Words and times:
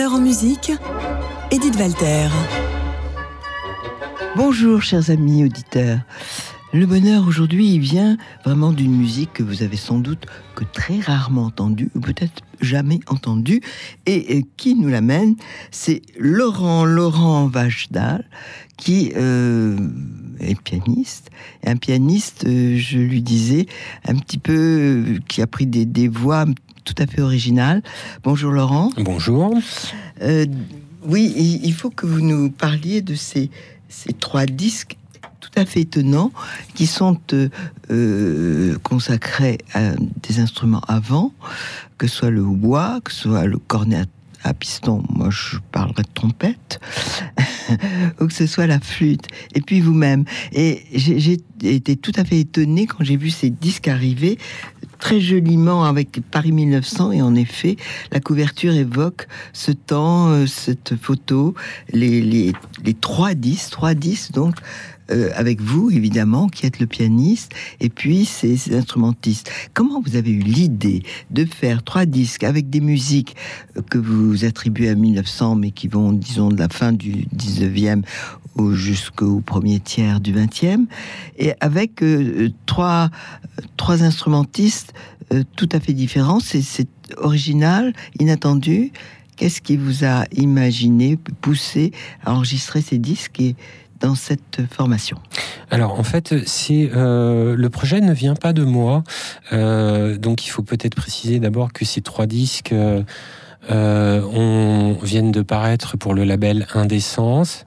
En 0.00 0.18
musique, 0.18 0.72
Edith 1.52 1.76
Walter. 1.76 2.26
Bonjour 4.34 4.82
chers 4.82 5.08
amis 5.10 5.44
auditeurs. 5.44 6.00
Le 6.72 6.84
bonheur 6.84 7.28
aujourd'hui, 7.28 7.78
vient 7.78 8.16
vraiment 8.44 8.72
d'une 8.72 8.96
musique 8.96 9.32
que 9.32 9.44
vous 9.44 9.62
avez 9.62 9.76
sans 9.76 10.00
doute 10.00 10.26
que 10.56 10.64
très 10.64 10.98
rarement 10.98 11.44
entendue, 11.44 11.90
ou 11.94 12.00
peut-être 12.00 12.42
jamais 12.60 12.98
entendue, 13.06 13.60
et, 14.06 14.44
qui 14.56 14.74
nous 14.74 14.88
l'amène, 14.88 15.36
c'est 15.70 16.02
Laurent 16.18 16.84
Laurent 16.84 17.46
Vachdal, 17.46 18.28
qui 18.76 19.12
euh, 19.14 19.78
est 20.40 20.60
pianiste, 20.60 21.30
un 21.64 21.76
pianiste, 21.76 22.44
euh, 22.48 22.76
je 22.76 22.98
lui 22.98 23.22
disais, 23.22 23.66
un 24.08 24.16
petit 24.16 24.38
peu, 24.38 24.52
euh, 24.56 25.18
qui 25.28 25.40
a 25.40 25.46
pris 25.46 25.66
des, 25.66 25.86
des 25.86 26.08
voix 26.08 26.46
tout 26.84 26.94
à 26.98 27.06
fait 27.06 27.20
originales. 27.20 27.82
Bonjour 28.22 28.52
Laurent. 28.52 28.90
Bonjour. 28.98 29.54
oui, 31.06 31.60
il 31.62 31.72
faut 31.74 31.90
que 31.90 32.06
vous 32.06 32.20
nous 32.20 32.50
parliez 32.50 33.02
de 33.02 33.14
ces, 33.14 33.50
ces 33.88 34.12
trois 34.12 34.46
disques 34.46 34.96
tout 35.44 35.60
à 35.60 35.66
fait 35.66 35.82
étonnants 35.82 36.32
qui 36.74 36.86
sont 36.86 37.18
euh, 37.32 37.48
euh, 37.90 38.78
consacrés 38.82 39.58
à 39.74 39.90
des 40.22 40.40
instruments 40.40 40.82
avant, 40.88 41.32
que 41.98 42.06
ce 42.06 42.16
soit 42.16 42.30
le 42.30 42.42
hautbois, 42.42 43.00
que 43.04 43.12
ce 43.12 43.24
soit 43.24 43.44
le 43.44 43.58
cornet 43.58 44.04
à 44.44 44.54
piston, 44.54 45.02
moi 45.08 45.30
je 45.30 45.56
parlerai 45.72 46.02
de 46.02 46.12
trompette, 46.14 46.80
ou 48.20 48.26
que 48.26 48.32
ce 48.32 48.46
soit 48.46 48.66
la 48.66 48.78
flûte, 48.78 49.26
et 49.54 49.60
puis 49.60 49.80
vous-même. 49.80 50.24
Et 50.52 50.84
j'ai 50.92 51.38
été 51.62 51.96
tout 51.96 52.12
à 52.16 52.24
fait 52.24 52.40
étonné 52.40 52.86
quand 52.86 53.02
j'ai 53.02 53.16
vu 53.16 53.30
ces 53.30 53.50
disques 53.50 53.88
arriver 53.88 54.38
très 54.98 55.20
joliment 55.20 55.84
avec 55.84 56.20
Paris 56.30 56.52
1900, 56.52 57.12
et 57.12 57.22
en 57.22 57.34
effet, 57.34 57.76
la 58.12 58.20
couverture 58.20 58.72
évoque 58.72 59.26
ce 59.52 59.72
temps, 59.72 60.28
euh, 60.28 60.46
cette 60.46 60.96
photo, 60.96 61.54
les, 61.92 62.20
les, 62.20 62.52
les 62.84 62.94
trois 62.94 63.34
disques, 63.34 63.70
trois 63.70 63.94
disques 63.94 64.32
donc 64.32 64.54
euh, 65.10 65.30
avec 65.34 65.60
vous, 65.60 65.90
évidemment, 65.90 66.48
qui 66.48 66.64
êtes 66.64 66.80
le 66.80 66.86
pianiste, 66.86 67.52
et 67.80 67.90
puis 67.90 68.24
ces, 68.24 68.74
instrumentistes. 68.74 69.50
Comment 69.74 70.00
vous 70.00 70.16
avez 70.16 70.30
eu 70.30 70.40
l'idée 70.40 71.02
de 71.30 71.44
faire 71.44 71.82
trois 71.82 72.06
disques 72.06 72.42
avec 72.42 72.70
des 72.70 72.80
musiques 72.80 73.36
euh, 73.76 73.82
que 73.82 73.98
vous 73.98 74.44
attribuez 74.44 74.88
à 74.88 74.94
1900, 74.94 75.56
mais 75.56 75.70
qui 75.72 75.88
vont, 75.88 76.12
disons, 76.12 76.48
de 76.48 76.58
la 76.58 76.68
fin 76.68 76.92
du 76.92 77.26
19e 77.36 78.02
jusqu'au 78.72 79.40
premier 79.40 79.80
tiers 79.80 80.20
du 80.20 80.32
20e, 80.32 80.86
et 81.38 81.52
avec 81.60 82.02
euh, 82.02 82.50
trois, 82.66 83.10
trois 83.76 84.02
instrumentistes 84.02 84.94
tout 85.56 85.68
à 85.72 85.80
fait 85.80 85.94
différents. 85.94 86.38
C'est 86.40 86.88
original, 87.16 87.92
inattendu. 88.20 88.92
Qu'est-ce 89.36 89.60
qui 89.60 89.76
vous 89.76 90.04
a 90.04 90.26
imaginé, 90.32 91.18
poussé 91.40 91.92
à 92.24 92.34
enregistrer 92.34 92.82
ces 92.82 92.98
disques 92.98 93.40
et 93.40 93.56
cette 94.14 94.60
formation. 94.70 95.16
Alors 95.70 95.98
en 95.98 96.02
fait, 96.02 96.34
c'est 96.46 96.90
euh, 96.94 97.56
le 97.56 97.70
projet 97.70 98.00
ne 98.02 98.12
vient 98.12 98.34
pas 98.34 98.52
de 98.52 98.62
moi, 98.62 99.02
euh, 99.52 100.18
donc 100.18 100.46
il 100.46 100.50
faut 100.50 100.62
peut-être 100.62 100.94
préciser 100.94 101.38
d'abord 101.38 101.72
que 101.72 101.86
ces 101.86 102.02
trois 102.02 102.26
disques. 102.26 102.74
Euh, 103.70 104.20
on 104.20 104.98
viennent 105.02 105.32
de 105.32 105.40
paraître 105.40 105.96
pour 105.96 106.12
le 106.12 106.24
label 106.24 106.66
Indécence, 106.74 107.64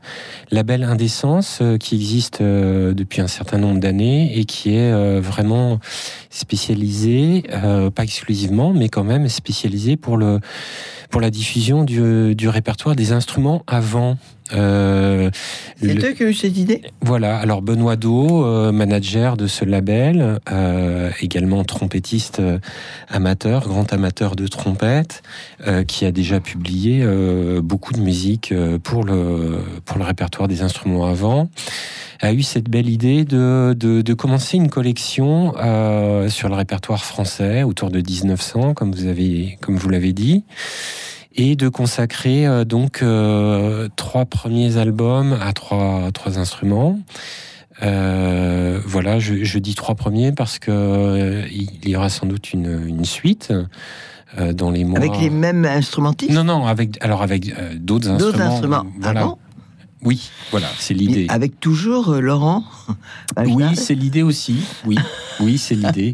label 0.51 0.83
Indécence 0.83 1.63
qui 1.79 1.95
existe 1.95 2.43
depuis 2.43 3.19
un 3.21 3.27
certain 3.27 3.57
nombre 3.57 3.79
d'années 3.79 4.37
et 4.37 4.45
qui 4.45 4.75
est 4.75 5.19
vraiment 5.19 5.79
spécialisé, 6.29 7.45
pas 7.95 8.03
exclusivement, 8.03 8.73
mais 8.73 8.89
quand 8.89 9.03
même 9.03 9.27
spécialisé 9.27 9.97
pour 9.97 10.17
le 10.17 10.39
pour 11.09 11.19
la 11.19 11.31
diffusion 11.31 11.83
du, 11.83 12.35
du 12.35 12.49
répertoire 12.49 12.95
des 12.95 13.11
instruments 13.11 13.63
avant 13.65 14.17
euh, 14.53 15.29
c'est 15.81 16.03
eux 16.03 16.13
qui 16.13 16.23
ont 16.23 16.27
eu 16.27 16.33
cette 16.33 16.57
idée 16.57 16.81
Voilà, 17.01 17.37
alors 17.37 17.61
Benoît 17.61 17.95
Do, 17.95 18.45
euh, 18.45 18.71
manager 18.71 19.37
de 19.37 19.47
ce 19.47 19.65
label, 19.65 20.39
euh, 20.51 21.09
également 21.21 21.63
trompettiste 21.63 22.41
amateur, 23.09 23.67
grand 23.67 23.91
amateur 23.93 24.35
de 24.35 24.47
trompette, 24.47 25.23
qui 25.87 26.05
a 26.05 26.11
déjà 26.11 26.39
publié 26.39 27.05
beaucoup 27.61 27.93
de 27.93 27.99
musique 27.99 28.53
pour, 28.83 29.03
le, 29.03 29.59
pour 29.85 29.97
le 29.97 30.03
répertoire 30.03 30.47
des 30.47 30.61
instruments 30.61 31.05
avant 31.05 31.49
a 32.19 32.33
eu 32.33 32.41
cette 32.41 32.67
belle 32.67 32.89
idée 32.89 33.25
de, 33.25 33.75
de, 33.77 34.01
de 34.01 34.13
commencer 34.13 34.57
une 34.57 34.69
collection 34.69 35.53
sur 36.29 36.49
le 36.49 36.55
répertoire 36.55 37.03
français 37.03 37.63
autour 37.63 37.91
de 37.91 37.99
1900, 37.99 38.73
comme 38.73 38.91
vous 38.91 39.05
avez, 39.05 39.57
comme 39.61 39.77
vous 39.77 39.89
l'avez 39.89 40.13
dit 40.13 40.43
et 41.37 41.55
de 41.55 41.69
consacrer 41.69 42.45
euh, 42.45 42.65
donc 42.65 43.01
euh, 43.01 43.87
trois 43.95 44.25
premiers 44.25 44.77
albums 44.77 45.37
à 45.41 45.53
trois, 45.53 46.11
trois 46.13 46.39
instruments. 46.39 46.99
Euh, 47.83 48.81
voilà, 48.85 49.19
je, 49.19 49.43
je, 49.43 49.59
dis 49.59 49.75
trois 49.75 49.93
premiers 49.93 50.31
parce 50.31 50.57
que 50.57 51.43
il 51.51 51.87
y 51.87 51.95
aura 51.95 52.09
sans 52.09 52.25
doute 52.25 52.51
une, 52.51 52.87
une 52.87 53.05
suite 53.05 53.53
dans 54.35 54.71
les 54.71 54.83
mois. 54.83 54.97
Avec 54.97 55.19
les 55.19 55.29
mêmes 55.29 55.63
instrumentistes? 55.63 56.31
Non, 56.31 56.43
non, 56.43 56.65
avec 56.65 56.97
alors 57.03 57.21
avec 57.21 57.53
d'autres 57.79 58.09
instruments. 58.09 58.31
D'autres 58.31 58.41
instruments. 58.41 58.85
Voilà. 58.99 59.27
Ah 59.31 59.46
oui, 60.03 60.29
voilà, 60.51 60.67
c'est 60.77 60.93
l'idée. 60.93 61.25
Avec 61.29 61.59
toujours 61.59 62.09
euh, 62.09 62.19
Laurent 62.19 62.63
Oui, 63.37 63.75
c'est 63.75 63.95
l'idée 63.95 64.21
aussi. 64.21 64.63
Oui, 64.85 64.95
oui, 65.39 65.57
c'est 65.57 65.73
l'idée 65.73 66.13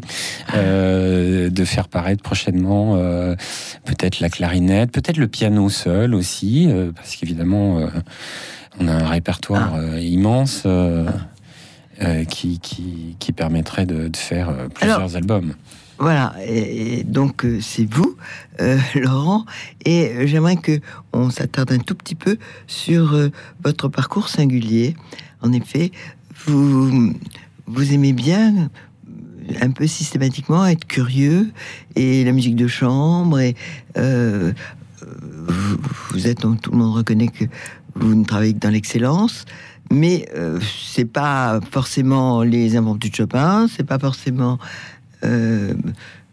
euh, 0.54 1.50
de 1.50 1.64
faire 1.66 1.88
paraître 1.88 2.22
prochainement 2.22 2.94
euh, 2.96 3.34
peut-être 3.84 4.20
la 4.20 4.30
clarinette, 4.30 4.90
peut-être 4.90 5.18
le 5.18 5.28
piano 5.28 5.68
seul 5.68 6.14
aussi, 6.14 6.68
parce 6.96 7.16
qu'évidemment, 7.16 7.86
on 8.80 8.88
a 8.88 8.92
un 8.92 9.06
répertoire 9.06 9.74
ah. 9.74 10.00
immense. 10.00 10.66
Qui, 12.28 12.58
qui, 12.58 13.14
qui, 13.20 13.32
permettrait 13.32 13.86
de, 13.86 14.10
faire 14.16 14.52
plusieurs 14.74 15.14
albums. 15.14 15.54
Voilà, 15.98 16.34
et 16.44 17.04
donc 17.04 17.44
euh, 17.44 17.60
c'est 17.60 17.84
vous, 17.84 18.16
euh, 18.60 18.78
Laurent, 18.96 19.44
et 19.84 20.08
euh, 20.08 20.26
j'aimerais 20.26 20.56
que 20.56 20.80
on 21.12 21.30
s'attarde 21.30 21.70
un 21.70 21.78
tout 21.78 21.94
petit 21.94 22.16
peu 22.16 22.36
sur 22.66 23.16
votre 23.62 23.88
parcours 23.88 24.28
singulier. 24.28 24.96
En 25.40 25.52
effet, 25.52 25.92
vous 26.46 27.14
vous 27.66 27.92
aimez 27.92 28.12
bien 28.12 28.70
un 29.60 29.70
peu 29.70 29.86
systématiquement 29.86 30.66
être 30.66 30.84
curieux 30.86 31.52
et 31.94 32.24
la 32.24 32.32
musique 32.32 32.56
de 32.56 32.66
chambre 32.66 33.38
et 33.38 33.54
vous, 36.10 36.26
êtes 36.26 36.40
tout 36.40 36.70
le 36.70 36.78
monde 36.78 36.94
reconnaît 36.94 37.28
que 37.28 37.44
vous 37.94 38.14
ne 38.14 38.24
travaillez 38.24 38.54
que 38.54 38.58
dans 38.58 38.70
l'excellence 38.70 39.44
mais 39.92 40.26
c'est 40.62 41.04
pas 41.04 41.60
forcément 41.70 42.42
les 42.42 42.74
inventus 42.76 43.10
de 43.10 43.16
Chopin, 43.16 43.66
c'est 43.68 43.84
pas 43.84 43.98
forcément 43.98 44.54
euh, 44.54 44.56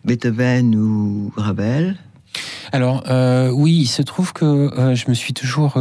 Beethoven 0.05 0.75
ou 0.75 1.31
Ravel 1.35 1.97
alors 2.73 3.03
euh, 3.09 3.49
oui, 3.49 3.79
il 3.81 3.87
se 3.87 4.01
trouve 4.01 4.31
que 4.31 4.45
euh, 4.45 4.95
je 4.95 5.09
me 5.09 5.13
suis 5.13 5.33
toujours 5.33 5.77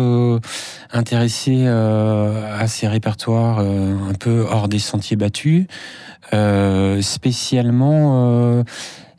intéressé 0.93 1.69
à 1.69 2.67
ces 2.67 2.89
répertoires 2.89 3.61
un 3.61 4.15
peu 4.19 4.45
hors 4.51 4.67
des 4.67 4.81
sentiers 4.81 5.17
battus, 5.17 5.67
spécialement 7.01 8.65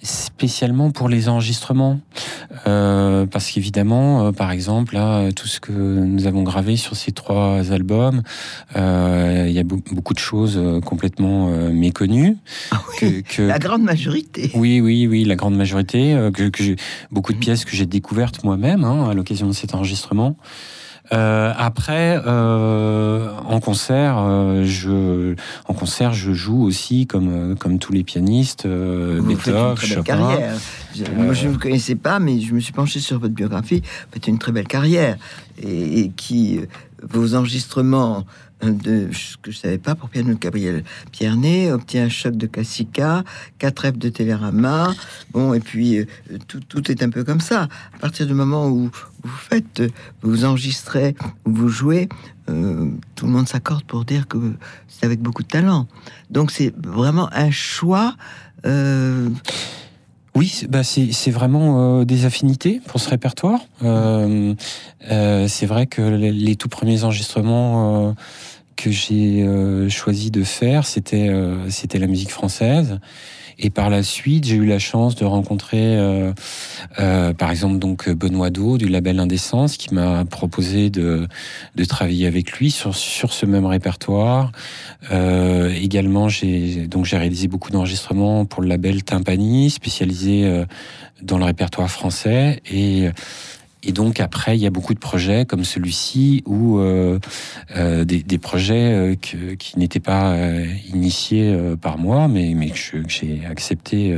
spécialement 0.01 0.91
pour 0.91 1.09
les 1.09 1.29
enregistrements. 1.29 1.99
Euh, 2.67 3.25
parce 3.25 3.51
qu'évidemment, 3.51 4.27
euh, 4.27 4.31
par 4.31 4.51
exemple, 4.51 4.95
là, 4.95 5.31
tout 5.31 5.47
ce 5.47 5.59
que 5.59 5.71
nous 5.71 6.27
avons 6.27 6.43
gravé 6.43 6.75
sur 6.75 6.95
ces 6.95 7.11
trois 7.11 7.71
albums, 7.71 8.21
euh, 8.75 9.45
il 9.47 9.53
y 9.53 9.59
a 9.59 9.63
beaucoup 9.63 10.13
de 10.13 10.19
choses 10.19 10.57
euh, 10.57 10.81
complètement 10.81 11.49
euh, 11.49 11.71
méconnues. 11.71 12.37
Ah 12.71 12.81
oui, 13.01 13.23
que, 13.23 13.43
la 13.43 13.59
grande 13.59 13.83
majorité. 13.83 14.51
Oui, 14.55 14.81
oui, 14.81 15.07
oui, 15.07 15.23
la 15.23 15.35
grande 15.35 15.55
majorité. 15.55 16.17
que, 16.33 16.49
que 16.49 16.75
beaucoup 17.11 17.33
de 17.33 17.37
pièces 17.37 17.65
que 17.65 17.75
j'ai 17.75 17.85
découvertes 17.85 18.43
moi-même 18.43 18.83
hein, 18.83 19.09
à 19.09 19.13
l'occasion 19.13 19.47
de 19.47 19.53
cet 19.53 19.75
enregistrement. 19.75 20.35
Euh, 21.13 21.53
après, 21.57 22.21
euh, 22.25 23.29
en 23.45 23.59
concert, 23.59 24.17
euh, 24.17 24.63
je, 24.63 25.35
en 25.67 25.73
concert, 25.73 26.13
je 26.13 26.31
joue 26.31 26.63
aussi 26.63 27.05
comme 27.05 27.55
comme 27.57 27.79
tous 27.79 27.91
les 27.91 28.03
pianistes, 28.03 28.65
euh, 28.65 29.21
Beethoven, 29.21 29.75
Chopin. 29.75 30.03
Carrière. 30.03 30.55
moi, 31.15 31.33
je 31.33 31.47
ne 31.47 31.51
vous 31.51 31.59
connaissais 31.59 31.95
pas, 31.95 32.19
mais 32.19 32.39
je 32.39 32.53
me 32.53 32.59
suis 32.61 32.71
penché 32.73 32.99
sur 32.99 33.19
votre 33.19 33.33
biographie. 33.33 33.81
Vous 33.81 34.13
faites 34.13 34.27
une 34.27 34.39
très 34.39 34.53
belle 34.53 34.67
carrière 34.67 35.17
et, 35.61 35.99
et 35.99 36.09
qui 36.09 36.61
vos 37.03 37.35
enregistrements 37.35 38.25
de 38.61 39.09
ce 39.11 39.37
que 39.37 39.51
je 39.51 39.57
savais 39.57 39.77
pas 39.77 39.95
pour 39.95 40.09
piano 40.09 40.33
de 40.33 40.39
Gabriel 40.39 40.83
Piernet, 41.11 41.71
obtient 41.71 42.05
un 42.05 42.09
choc 42.09 42.35
de 42.35 42.47
Cassica, 42.47 43.23
quatre 43.57 43.87
F 43.87 43.97
de 43.97 44.09
Télérama. 44.09 44.93
Bon, 45.31 45.53
et 45.53 45.59
puis 45.59 45.99
euh, 45.99 46.05
tout, 46.47 46.59
tout, 46.59 46.91
est 46.91 47.03
un 47.03 47.09
peu 47.09 47.23
comme 47.23 47.41
ça. 47.41 47.67
À 47.93 47.97
partir 47.99 48.27
du 48.27 48.33
moment 48.33 48.67
où 48.67 48.91
vous 49.23 49.29
faites, 49.29 49.81
vous 50.21 50.45
enregistrez, 50.45 51.15
vous 51.45 51.69
jouez, 51.69 52.09
euh, 52.49 52.89
tout 53.15 53.25
le 53.25 53.31
monde 53.31 53.47
s'accorde 53.47 53.83
pour 53.83 54.05
dire 54.05 54.27
que 54.27 54.37
c'est 54.87 55.05
avec 55.05 55.21
beaucoup 55.21 55.43
de 55.43 55.47
talent. 55.47 55.87
Donc 56.29 56.51
c'est 56.51 56.73
vraiment 56.77 57.29
un 57.33 57.51
choix. 57.51 58.15
Euh, 58.65 59.29
Oui, 60.33 60.63
bah 60.69 60.83
c'est 60.83 61.31
vraiment 61.31 62.03
des 62.05 62.25
affinités 62.25 62.81
pour 62.87 63.01
ce 63.01 63.09
répertoire. 63.09 63.59
c'est 63.81 65.65
vrai 65.65 65.87
que 65.87 66.01
les, 66.01 66.55
tout 66.55 66.69
premiers 66.69 67.03
enregistrements 67.03 68.15
que 68.77 68.91
j'ai 68.91 69.45
choisi 69.89 70.31
de 70.31 70.43
faire, 70.43 70.85
c'était 70.85 71.27
la 71.99 72.07
musique 72.07 72.31
française. 72.31 72.99
Et 73.63 73.69
par 73.69 73.91
la 73.91 74.01
suite, 74.01 74.45
j'ai 74.45 74.55
eu 74.55 74.65
la 74.65 74.79
chance 74.79 75.15
de 75.15 75.23
rencontrer, 75.23 75.97
euh, 75.97 76.33
euh, 76.99 77.31
par 77.33 77.51
exemple, 77.51 77.77
donc 77.77 78.09
Benoît 78.09 78.49
Do 78.49 78.79
du 78.79 78.87
label 78.87 79.19
Indécence, 79.19 79.77
qui 79.77 79.93
m'a 79.93 80.25
proposé 80.25 80.89
de, 80.89 81.27
de 81.75 81.85
travailler 81.85 82.25
avec 82.25 82.51
lui 82.53 82.71
sur, 82.71 82.95
sur 82.95 83.33
ce 83.33 83.45
même 83.45 83.67
répertoire. 83.67 84.51
Euh, 85.11 85.69
également, 85.69 86.27
j'ai 86.27 86.87
donc 86.87 87.05
j'ai 87.05 87.17
réalisé 87.17 87.47
beaucoup 87.47 87.69
d'enregistrements 87.69 88.45
pour 88.45 88.63
le 88.63 88.67
label 88.67 89.03
Timpani, 89.03 89.69
spécialisé 89.69 90.45
euh, 90.45 90.65
dans 91.21 91.37
le 91.37 91.45
répertoire 91.45 91.89
français 91.89 92.61
et 92.71 93.09
et 93.83 93.91
donc 93.93 94.19
après, 94.19 94.57
il 94.57 94.61
y 94.61 94.67
a 94.67 94.69
beaucoup 94.69 94.93
de 94.93 94.99
projets 94.99 95.45
comme 95.45 95.63
celui-ci 95.63 96.43
ou 96.45 96.79
euh, 96.79 97.19
euh, 97.75 98.05
des, 98.05 98.37
projets 98.37 98.93
euh, 98.93 99.15
qui 99.15 99.79
n'étaient 99.79 99.99
pas 99.99 100.35
initiés 100.93 101.57
par 101.81 101.97
moi, 101.97 102.27
mais, 102.27 102.53
que 102.69 103.03
j'ai 103.07 103.43
accepté 103.45 104.17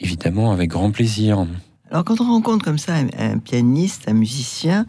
évidemment 0.00 0.52
avec 0.52 0.70
grand 0.70 0.90
plaisir. 0.90 1.46
Alors 1.90 2.04
quand 2.04 2.20
on 2.20 2.24
rencontre 2.24 2.64
comme 2.64 2.78
ça 2.78 2.94
un, 3.18 3.38
pianiste, 3.38 4.08
un 4.08 4.14
musicien, 4.14 4.86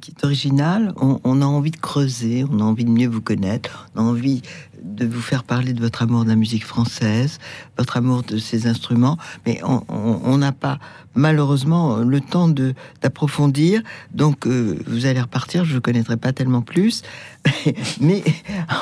qui 0.00 0.12
est 0.12 0.24
original, 0.24 0.94
on, 0.96 1.42
a 1.42 1.44
envie 1.44 1.70
de 1.70 1.76
creuser, 1.76 2.44
on 2.50 2.60
a 2.60 2.62
envie 2.62 2.84
de 2.84 2.90
mieux 2.90 3.08
vous 3.08 3.20
connaître, 3.20 3.88
on 3.94 4.00
a 4.00 4.02
envie 4.04 4.42
de 4.82 5.06
vous 5.06 5.20
faire 5.20 5.44
parler 5.44 5.72
de 5.72 5.80
votre 5.80 6.02
amour 6.02 6.24
de 6.24 6.28
la 6.28 6.36
musique 6.36 6.64
française, 6.64 7.38
votre 7.76 7.96
amour 7.96 8.22
de 8.22 8.38
ces 8.38 8.66
instruments, 8.66 9.18
mais 9.46 9.60
on 9.64 10.38
n'a 10.38 10.52
pas 10.52 10.78
malheureusement 11.14 11.98
le 11.98 12.20
temps 12.20 12.48
de 12.48 12.74
d'approfondir. 13.02 13.82
Donc 14.12 14.46
euh, 14.46 14.78
vous 14.86 15.06
allez 15.06 15.20
repartir, 15.20 15.64
je 15.64 15.74
ne 15.74 15.80
connaîtrai 15.80 16.16
pas 16.16 16.32
tellement 16.32 16.62
plus, 16.62 17.02
mais 18.00 18.22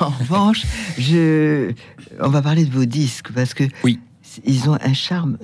en 0.01 0.11
revanche, 0.11 0.65
je, 0.99 1.73
on 2.21 2.29
va 2.29 2.43
parler 2.43 2.65
de 2.65 2.73
vos 2.73 2.85
disques 2.85 3.33
parce 3.33 3.55
que 3.55 3.65
oui 3.85 3.99
ils 4.45 4.69
ont 4.69 4.79
un 4.81 4.93
charme, 4.93 5.39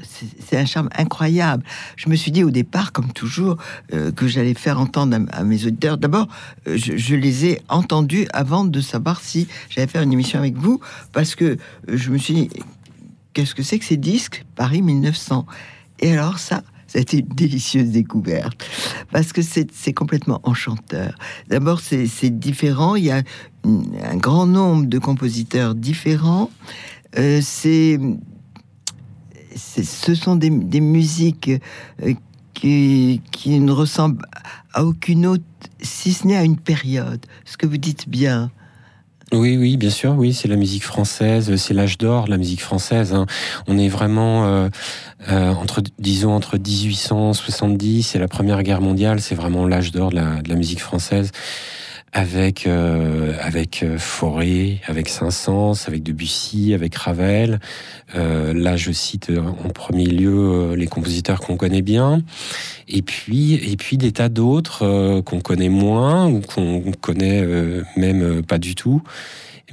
c'est 0.46 0.58
un 0.58 0.64
charme 0.64 0.88
incroyable. 0.96 1.64
Je 1.96 2.08
me 2.08 2.16
suis 2.16 2.30
dit 2.30 2.44
au 2.44 2.50
départ, 2.50 2.92
comme 2.92 3.12
toujours, 3.12 3.56
euh, 3.92 4.12
que 4.12 4.26
j'allais 4.26 4.54
faire 4.54 4.80
entendre 4.80 5.18
à, 5.32 5.44
mes 5.44 5.66
auditeurs. 5.66 5.98
D'abord, 5.98 6.28
euh, 6.66 6.76
je, 6.76 7.14
les 7.14 7.46
ai 7.46 7.62
entendus 7.68 8.26
avant 8.32 8.64
de 8.64 8.80
savoir 8.80 9.20
si 9.20 9.48
j'allais 9.68 9.86
faire 9.86 10.02
une 10.02 10.12
émission 10.12 10.38
avec 10.38 10.56
vous, 10.56 10.80
parce 11.12 11.34
que 11.34 11.44
euh, 11.44 11.56
je 11.88 12.10
me 12.10 12.18
suis 12.18 12.34
dit, 12.34 12.50
qu'est-ce 13.32 13.54
que 13.54 13.62
c'est 13.62 13.78
que 13.78 13.84
ces 13.84 13.96
disques? 13.96 14.44
Paris 14.54 14.82
1900 14.82 15.46
Et 16.00 16.12
alors 16.12 16.38
ça, 16.38 16.62
été 16.94 17.18
une 17.18 17.26
délicieuse 17.26 17.88
découverte 17.88 18.64
parce 19.10 19.32
que 19.32 19.42
c'est 19.42 19.92
complètement 19.92 20.40
enchanteur. 20.44 21.16
D'abord, 21.48 21.80
c'est 21.80 22.38
différent. 22.38 22.94
Il 22.94 23.04
y 23.06 23.10
a 23.10 23.22
un 23.64 24.16
grand 24.16 24.46
nombre 24.46 24.86
de 24.86 24.98
compositeurs 25.00 25.74
différents. 25.74 26.50
C'est 27.16 27.98
ce 29.56 30.14
sont 30.14 30.36
des, 30.36 30.50
musiques 30.80 31.50
euh, 32.02 32.14
qui, 32.54 33.20
ne 33.46 33.72
ressemblent 33.72 34.24
à 34.72 34.84
aucune 34.84 35.26
autre, 35.26 35.44
si 35.80 36.12
ce 36.12 36.26
n'est 36.26 36.36
à 36.36 36.44
une 36.44 36.56
période. 36.56 37.24
Ce 37.44 37.56
que 37.56 37.66
vous 37.66 37.76
dites 37.76 38.08
bien. 38.08 38.50
Oui, 39.32 39.56
oui, 39.56 39.76
bien 39.76 39.90
sûr, 39.90 40.14
oui, 40.16 40.32
c'est 40.32 40.48
la 40.48 40.56
musique 40.56 40.84
française, 40.84 41.56
c'est 41.56 41.74
l'âge 41.74 41.98
d'or, 41.98 42.28
la 42.28 42.36
musique 42.36 42.60
française. 42.60 43.14
Hein. 43.14 43.26
On 43.66 43.78
est 43.78 43.88
vraiment 43.88 44.46
euh, 44.46 44.68
euh, 45.30 45.52
entre, 45.52 45.82
disons, 45.98 46.32
entre 46.32 46.56
1870 46.56 48.14
et 48.14 48.18
la 48.18 48.28
Première 48.28 48.62
Guerre 48.62 48.80
mondiale, 48.80 49.20
c'est 49.20 49.34
vraiment 49.34 49.66
l'âge 49.66 49.92
d'or 49.92 50.10
de 50.10 50.16
la, 50.16 50.54
musique 50.54 50.80
française 50.80 51.30
avec 52.14 52.68
euh, 52.68 53.34
avec 53.40 53.82
euh, 53.82 53.98
Fauré, 53.98 54.80
avec 54.86 55.08
Saint-Saëns, 55.08 55.84
avec 55.88 56.04
Debussy, 56.04 56.72
avec 56.72 56.94
Ravel. 56.94 57.58
Euh, 58.14 58.54
là, 58.54 58.76
je 58.76 58.92
cite 58.92 59.30
en 59.30 59.68
premier 59.70 60.06
lieu 60.06 60.74
les 60.74 60.86
compositeurs 60.86 61.40
qu'on 61.40 61.56
connaît 61.56 61.82
bien, 61.82 62.22
et 62.86 63.02
puis 63.02 63.54
et 63.54 63.76
puis 63.76 63.98
des 63.98 64.12
tas 64.12 64.28
d'autres 64.28 65.20
qu'on 65.22 65.40
connaît 65.40 65.68
moins 65.68 66.28
ou 66.28 66.40
qu'on 66.40 66.92
connaît 67.00 67.44
même 67.96 68.42
pas 68.44 68.58
du 68.58 68.76
tout, 68.76 69.02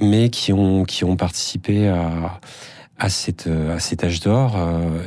mais 0.00 0.28
qui 0.28 0.52
ont 0.52 0.84
qui 0.84 1.04
ont 1.04 1.16
participé 1.16 1.88
à 1.88 2.40
à, 3.02 3.08
cette, 3.08 3.48
à 3.48 3.80
cet 3.80 4.04
âge 4.04 4.20
d'or 4.20 4.56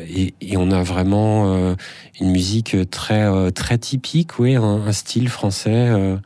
et, 0.08 0.34
et, 0.42 0.58
on 0.58 0.72
a 0.72 0.84
vraiment 0.84 1.76
une 2.20 2.32
musique 2.32 2.76
très 2.90 3.52
très 3.52 3.78
typique, 3.78 4.38
oui, 4.40 4.56
un, 4.56 4.62
un 4.64 4.92
style 4.92 5.30
français 5.30 6.20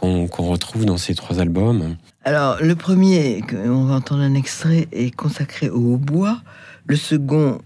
qu'on 0.00 0.48
retrouve 0.48 0.84
dans 0.84 0.96
ces 0.96 1.14
trois 1.14 1.40
albums 1.40 1.96
Alors, 2.24 2.62
le 2.62 2.74
premier, 2.76 3.42
on 3.52 3.84
va 3.84 3.94
entendre 3.94 4.22
un 4.22 4.34
extrait, 4.34 4.88
est 4.92 5.14
consacré 5.14 5.68
au 5.68 5.94
hautbois. 5.94 6.40
Le 6.86 6.96
second, 6.96 7.60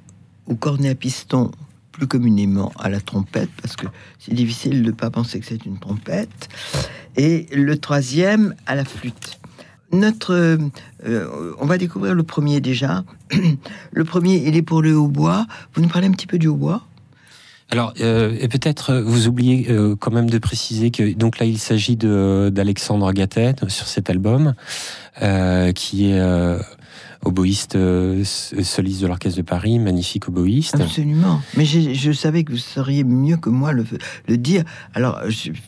au 0.46 0.54
cornet 0.54 0.90
à 0.90 0.94
piston, 0.94 1.50
plus 1.92 2.06
communément 2.06 2.72
à 2.78 2.88
la 2.88 3.00
trompette, 3.00 3.50
parce 3.60 3.76
que 3.76 3.86
c'est 4.18 4.34
difficile 4.34 4.82
de 4.82 4.88
ne 4.88 4.92
pas 4.92 5.10
penser 5.10 5.40
que 5.40 5.46
c'est 5.46 5.66
une 5.66 5.78
trompette. 5.78 6.48
Et 7.16 7.46
le 7.52 7.76
troisième, 7.76 8.54
à 8.66 8.74
la 8.74 8.84
flûte. 8.84 9.38
Notre, 9.92 10.58
euh, 11.06 11.54
on 11.60 11.66
va 11.66 11.78
découvrir 11.78 12.14
le 12.14 12.22
premier 12.22 12.60
déjà. 12.60 13.04
le 13.92 14.04
premier, 14.04 14.42
il 14.46 14.56
est 14.56 14.62
pour 14.62 14.82
le 14.82 14.96
hautbois. 14.96 15.46
Vous 15.75 15.82
nous 15.82 15.88
parlez 15.88 16.08
un 16.08 16.12
petit 16.12 16.26
peu 16.26 16.38
du 16.38 16.49
hautbois? 16.49 16.82
Alors, 17.72 17.94
euh, 18.02 18.37
et 18.38 18.49
peut-être 18.49 18.90
euh, 18.90 19.02
vous 19.02 19.28
oubliez 19.28 19.70
euh, 19.70 19.96
quand 19.96 20.11
même 20.11 20.28
de 20.28 20.37
préciser 20.37 20.90
que 20.90 21.14
donc 21.14 21.38
là 21.38 21.46
il 21.46 21.58
s'agit 21.58 21.96
d'Alexandre 21.96 23.11
Gattet 23.12 23.56
sur 23.68 23.87
cet 23.87 24.11
album, 24.11 24.54
qui 25.75 26.11
est 26.11 26.20
oboïste 27.25 27.78
soliste 28.25 29.00
de 29.00 29.06
l'orchestre 29.06 29.38
de 29.38 29.42
Paris, 29.42 29.78
magnifique 29.78 30.28
oboïste. 30.28 30.80
Absolument. 30.80 31.40
Mais 31.56 31.64
je 31.64 32.12
savais 32.12 32.44
que 32.44 32.52
vous 32.52 32.58
seriez 32.58 33.04
mieux 33.04 33.38
que 33.38 33.49
moi 33.49 33.72
le, 33.72 33.87
le 34.28 34.37
dire. 34.37 34.64
Alors, 34.92 35.20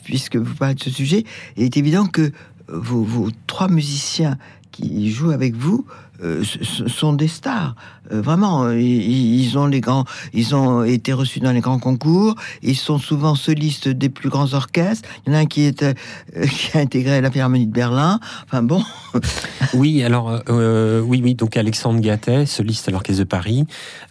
puisque 0.03 0.35
vous 0.35 0.53
parlez 0.53 0.75
de 0.75 0.83
ce 0.83 0.91
sujet, 0.91 1.23
il 1.57 1.63
est 1.63 1.77
évident 1.77 2.05
que 2.05 2.31
vos, 2.67 3.29
trois 3.47 3.67
musiciens 3.67 4.37
qui 4.71 5.09
jouent 5.09 5.31
avec 5.31 5.55
vous 5.55 5.85
euh, 6.23 6.43
sont 6.87 7.11
des 7.11 7.27
stars. 7.27 7.75
Euh, 8.11 8.21
vraiment, 8.21 8.69
ils, 8.71 9.57
ont 9.57 9.67
les 9.67 9.81
grands, 9.81 10.05
ils 10.33 10.55
ont 10.55 10.83
été 10.83 11.11
reçus 11.11 11.41
dans 11.41 11.51
les 11.51 11.59
grands 11.59 11.79
concours. 11.79 12.35
Ils 12.61 12.77
sont 12.77 12.99
souvent 12.99 13.35
solistes 13.35 13.89
des 13.89 14.07
plus 14.07 14.29
grands 14.29 14.53
orchestres. 14.53 15.07
Il 15.25 15.33
y 15.33 15.35
en 15.35 15.39
a 15.39 15.41
un 15.41 15.43
euh, 15.43 15.45
qui 16.47 16.77
a 16.77 16.79
intégré 16.79 17.19
la 17.19 17.29
Philharmonie 17.31 17.67
de 17.67 17.73
Berlin. 17.73 18.19
Enfin 18.45 18.63
bon. 18.63 18.81
oui, 19.73 20.03
alors 20.03 20.41
oui, 20.47 21.21
oui. 21.21 21.35
Donc 21.35 21.57
Alexandre 21.57 21.99
Gattet, 21.99 22.45
soliste 22.45 22.87
à 22.87 22.91
l'orchestre 22.91 23.19
de 23.19 23.27
Paris. 23.27 23.65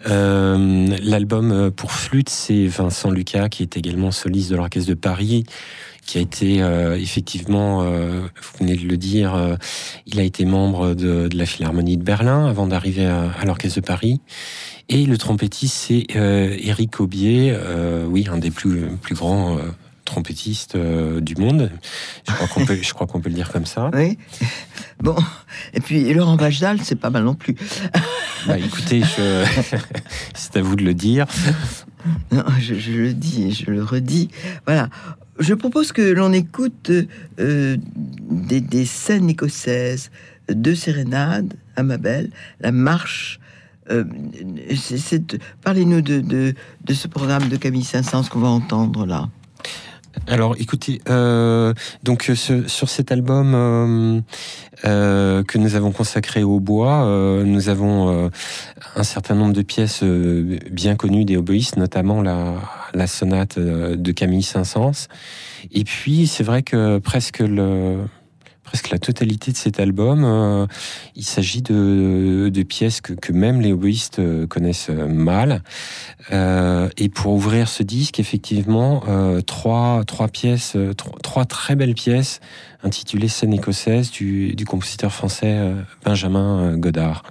L'album 0.05 1.71
pour 1.71 1.93
flûte, 1.93 2.29
c'est 2.29 2.67
Vincent 2.67 3.11
Lucas 3.11 3.49
qui 3.49 3.63
est 3.63 3.79
également 3.79 4.11
soliste 4.11 4.51
de 4.51 4.57
l'orchestre 4.57 4.91
de 4.91 4.95
Paris 4.95 5.45
qui 6.05 6.19
a 6.19 6.21
été 6.21 6.63
euh, 6.63 6.97
effectivement, 6.99 7.83
euh, 7.83 8.21
vous 8.21 8.59
venez 8.61 8.77
de 8.77 8.87
le 8.87 8.97
dire, 8.97 9.35
euh, 9.35 9.57
il 10.07 10.21
a 10.21 10.23
été 10.23 10.45
membre 10.45 10.95
de, 10.95 11.29
de, 11.29 11.37
la 11.37 11.47
Philharmonie 11.47 11.97
de 11.97 12.03
Berlin 12.03 12.47
avant 12.47 12.67
d'arriver 12.67 13.07
à, 13.07 13.31
à 13.31 13.45
l'Orchestre 13.45 13.81
de 13.81 13.87
Paris. 13.87 14.21
Et 14.89 15.07
le 15.07 15.17
trompettiste, 15.17 15.75
c'est 15.75 16.07
Eric 16.15 17.01
Aubier, 17.01 17.57
oui, 18.07 18.29
un 18.31 18.37
des 18.37 18.51
plus, 18.51 18.83
plus 19.01 19.15
grands 19.15 19.59
trompettistes 20.05 20.77
du 20.77 21.37
monde. 21.37 21.71
Je 22.29 22.35
crois 22.35 22.49
qu'on 22.49 22.67
peut, 22.67 22.79
je 22.83 22.93
crois 22.93 23.07
qu'on 23.07 23.19
peut 23.19 23.31
le 23.31 23.35
dire 23.35 23.51
comme 23.51 23.65
ça. 23.65 23.91
Oui. 23.95 24.19
Bon, 25.01 25.17
et 25.73 25.81
puis 25.81 26.13
Laurent 26.13 26.37
Vajdal, 26.37 26.83
c'est 26.83 26.97
pas 26.97 27.09
mal 27.09 27.25
non 27.25 27.35
plus. 27.35 27.55
Bah, 28.47 28.59
écoutez, 28.59 29.01
je... 29.01 29.45
c'est 30.35 30.59
à 30.59 30.61
vous 30.61 30.77
de 30.77 30.85
le 30.85 30.93
dire. 30.93 31.25
Non, 32.31 32.45
je, 32.61 32.75
je, 32.75 32.93
le 32.93 33.15
dis 33.15 33.45
et 33.45 33.51
je 33.53 33.71
le 33.71 33.83
redis. 33.83 34.29
Voilà, 34.67 34.91
je 35.39 35.55
propose 35.55 35.93
que 35.93 36.03
l'on 36.03 36.33
écoute 36.33 36.91
euh, 37.41 37.77
des, 38.31 38.85
scènes 38.85 39.29
écossaises, 39.31 40.11
deux 40.49 40.75
sérénades, 40.75 41.55
à 41.77 41.83
ma 41.83 41.97
belle, 41.97 42.31
la 42.61 42.73
marche. 42.73 43.41
Euh, 43.91 44.05
parlez-nous 45.63 46.01
de, 46.01 46.21
de, 46.21 46.95
ce 46.95 47.09
programme 47.09 47.49
de 47.49 47.57
Camille 47.57 47.85
Saint-Saëns 47.85 48.29
qu'on 48.31 48.41
va 48.41 48.49
entendre 48.49 49.07
là. 49.07 49.29
Alors, 50.27 50.55
écoutez, 50.59 51.01
euh, 51.09 51.75
donc 52.03 52.31
sur 52.35 52.89
cet 52.89 53.13
album 53.13 54.23
que 54.83 55.59
nous 55.59 55.75
avons 55.75 55.93
consacré 55.93 56.43
au 56.43 56.61
bois, 56.61 57.05
nous 57.45 57.69
avons 57.69 58.31
un 58.97 59.03
certain 59.03 59.35
nombre 59.35 59.53
de 59.53 59.63
pièces 59.63 60.03
bien 60.03 60.97
connues 60.97 61.25
des 61.25 61.37
oboïstes, 61.37 61.77
notamment 61.77 62.23
la, 62.23 62.55
la 62.95 63.07
sonate 63.07 63.59
euh, 63.59 63.97
de 63.97 64.13
Camille 64.13 64.43
Saint-Saëns. 64.43 65.09
Et 65.73 65.85
puis, 65.85 66.27
c'est 66.27 66.45
vrai 66.45 66.63
que 66.63 66.99
presque 66.99 67.41
le 67.41 67.99
presque 68.75 68.91
la 68.91 68.99
totalité 68.99 69.53
de 69.53 69.57
cet 69.57 69.79
album. 69.79 70.67
il 71.15 71.23
s'agit 71.23 71.63
de, 71.63 72.63
pièces 72.65 73.01
que, 73.01 73.33
même 73.33 73.61
les 73.61 73.73
hobbyistes 73.73 74.21
connaissent 74.49 74.91
mal. 74.91 75.63
et 76.33 77.09
pour 77.09 77.35
ouvrir 77.35 77.69
ce 77.69 77.85
disque, 77.85 78.19
effectivement, 78.19 79.05
trois, 79.47 80.03
pièces, 80.33 80.77
trois, 81.23 81.45
très 81.45 81.77
belles 81.77 81.95
pièces 81.95 82.41
intitulées 82.83 83.29
Scène 83.29 83.53
écossaise 83.53 84.11
du 84.11 84.65
compositeur 84.67 85.13
français 85.13 85.57
Benjamin 86.05 86.77
Godard. 86.77 87.23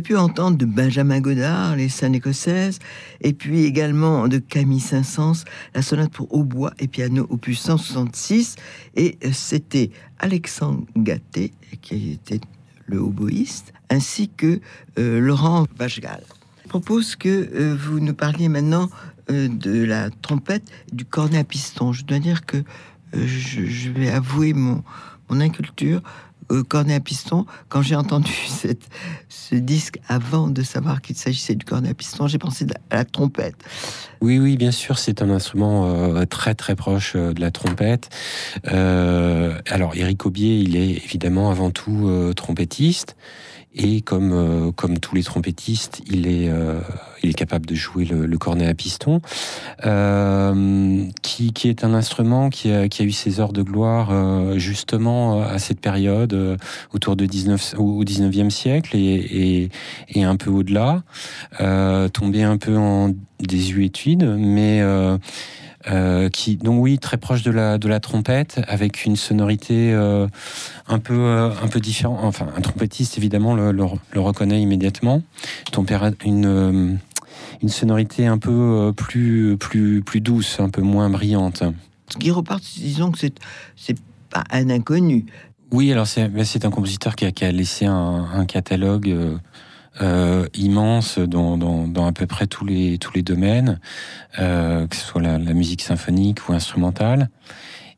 Pu 0.00 0.16
entendre 0.16 0.56
de 0.56 0.64
Benjamin 0.64 1.20
Godard, 1.20 1.76
les 1.76 1.88
scènes 1.88 2.14
écossaises, 2.14 2.78
et 3.20 3.32
puis 3.32 3.64
également 3.64 4.28
de 4.28 4.38
Camille 4.38 4.80
Saint-Saëns, 4.80 5.44
la 5.74 5.82
sonate 5.82 6.10
pour 6.10 6.32
hautbois 6.34 6.72
et 6.78 6.88
piano 6.88 7.26
opus 7.30 7.60
166. 7.60 8.56
Et 8.96 9.18
euh, 9.24 9.30
c'était 9.32 9.90
Alexandre 10.18 10.84
Gatté, 10.96 11.52
qui 11.80 12.12
était 12.12 12.40
le 12.86 13.00
hautboïste, 13.00 13.72
ainsi 13.90 14.28
que 14.28 14.60
euh, 14.98 15.20
Laurent 15.20 15.66
Vachegal. 15.78 16.22
Je 16.64 16.68
propose 16.68 17.16
que 17.16 17.28
euh, 17.28 17.76
vous 17.78 18.00
nous 18.00 18.14
parliez 18.14 18.48
maintenant 18.48 18.90
de 19.30 19.84
la 19.84 20.08
trompette, 20.08 20.70
du 20.90 21.04
cornet 21.04 21.36
à 21.36 21.44
piston. 21.44 21.92
Je 21.92 22.02
dois 22.06 22.18
dire 22.18 22.46
que 22.46 22.56
je, 23.12 23.90
vais 23.90 24.08
avouer 24.08 24.54
mon 24.54 24.82
inculture 25.28 26.00
cornet 26.68 26.94
à 26.94 27.00
piston. 27.00 27.46
Quand 27.68 27.82
j'ai 27.82 27.96
entendu 27.96 28.32
ce 29.28 29.54
disque 29.54 29.98
avant 30.08 30.48
de 30.48 30.62
savoir 30.62 31.00
qu'il 31.00 31.16
s'agissait 31.16 31.54
du 31.54 31.64
cornet 31.64 31.90
à 31.90 31.94
piston, 31.94 32.26
j'ai 32.26 32.38
pensé 32.38 32.66
à 32.90 32.96
la 32.96 33.04
trompette. 33.04 33.56
Oui, 34.20 34.38
oui, 34.38 34.56
bien 34.56 34.72
sûr, 34.72 34.98
c'est 34.98 35.22
un 35.22 35.30
instrument 35.30 35.86
euh, 35.86 36.24
très 36.24 36.54
très 36.54 36.74
proche 36.74 37.12
euh, 37.14 37.32
de 37.32 37.40
la 37.40 37.50
trompette. 37.50 38.08
Euh, 38.72 39.58
alors, 39.68 39.94
Eric 39.94 40.26
Aubier, 40.26 40.58
il 40.58 40.76
est 40.76 41.04
évidemment 41.04 41.50
avant 41.50 41.70
tout 41.70 42.10
trompettiste. 42.34 43.16
Et 43.74 44.00
comme, 44.00 44.32
euh, 44.32 44.72
comme 44.72 44.98
tous 44.98 45.14
les 45.14 45.22
trompettistes, 45.22 46.00
il 46.10 46.26
est, 46.26 46.48
euh, 46.48 46.80
il 47.22 47.30
est 47.30 47.34
capable 47.34 47.66
de 47.66 47.74
jouer 47.74 48.04
le, 48.04 48.38
cornet 48.38 48.66
à 48.66 48.74
piston, 48.74 49.20
euh, 49.84 51.04
qui, 51.22 51.52
qui, 51.52 51.68
est 51.68 51.84
un 51.84 51.92
instrument 51.92 52.48
qui 52.50 52.72
a, 52.72 52.88
qui 52.88 53.02
a, 53.02 53.04
eu 53.04 53.12
ses 53.12 53.40
heures 53.40 53.52
de 53.52 53.62
gloire 53.62 54.10
justement 54.58 55.42
à 55.42 55.58
cette 55.58 55.80
période, 55.80 56.58
autour 56.92 57.16
de 57.16 57.26
19, 57.26 57.74
au 57.78 58.04
19e 58.04 58.50
siècle 58.50 58.96
et, 58.96 59.00
et, 59.00 59.68
et 60.08 60.24
un 60.24 60.36
peu 60.36 60.50
au-delà, 60.50 61.02
tombé 62.12 62.42
un 62.44 62.56
peu 62.56 62.76
en 62.76 63.12
désuétude, 63.40 64.24
mais 64.38 64.82
euh, 65.90 66.28
qui 66.28 66.56
donc 66.56 66.82
oui 66.82 66.98
très 66.98 67.16
proche 67.16 67.42
de 67.42 67.50
la 67.50 67.78
de 67.78 67.88
la 67.88 68.00
trompette 68.00 68.60
avec 68.68 69.04
une 69.04 69.16
sonorité 69.16 69.92
euh, 69.92 70.26
un 70.86 70.98
peu 70.98 71.14
euh, 71.14 71.50
un 71.62 71.68
peu 71.68 71.80
différente. 71.80 72.18
Enfin 72.22 72.48
un 72.56 72.60
trompettiste 72.60 73.16
évidemment 73.16 73.54
le, 73.54 73.72
le, 73.72 74.20
reconnaît 74.20 74.60
immédiatement. 74.60 75.22
Une 76.24 76.98
une 77.62 77.68
sonorité 77.68 78.26
un 78.26 78.38
peu 78.38 78.92
plus 78.96 79.56
plus 79.58 80.02
plus 80.02 80.20
douce 80.20 80.60
un 80.60 80.68
peu 80.68 80.82
moins 80.82 81.10
brillante. 81.10 81.62
Ce 82.08 82.18
qui 82.18 82.30
repart 82.30 82.62
disons 82.76 83.10
que 83.10 83.18
c'est 83.18 83.38
c'est 83.76 83.96
pas 84.30 84.44
un 84.50 84.70
inconnu. 84.70 85.26
Oui 85.70 85.90
alors 85.92 86.06
c'est 86.06 86.30
c'est 86.44 86.64
un 86.64 86.70
compositeur 86.70 87.16
qui 87.16 87.24
a, 87.24 87.32
qui 87.32 87.44
a 87.44 87.52
laissé 87.52 87.86
un, 87.86 88.28
un 88.34 88.44
catalogue 88.44 89.38
euh, 90.00 90.46
immense 90.54 91.18
dans, 91.18 92.06
à 92.06 92.12
peu 92.12 92.26
près 92.26 92.46
tous 92.46 92.64
les, 92.64 92.98
tous 92.98 93.12
les 93.14 93.22
domaines, 93.22 93.80
euh, 94.38 94.86
que 94.86 94.96
ce 94.96 95.04
soit 95.04 95.22
la, 95.22 95.38
musique 95.38 95.82
symphonique 95.82 96.48
ou 96.48 96.52
instrumentale. 96.52 97.30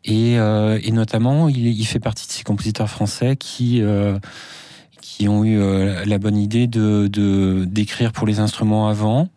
Et, 0.05 0.39
euh, 0.39 0.79
notamment, 0.93 1.49
il, 1.49 1.67
il, 1.67 1.85
fait 1.85 2.01
partie 2.01 2.27
de 2.27 2.33
ces 2.33 2.43
compositeurs 2.43 2.89
français 2.89 3.37
qui, 3.37 3.83
euh, 3.83 4.19
qui 5.03 5.29
ont 5.29 5.45
eu 5.45 5.59
la 6.07 6.19
bonne 6.19 6.39
idée 6.39 6.67
de 6.67 7.07
d'écrire 7.67 8.13
pour 8.13 8.27
les 8.27 8.41
instruments 8.41 8.89
avant, 8.89 9.29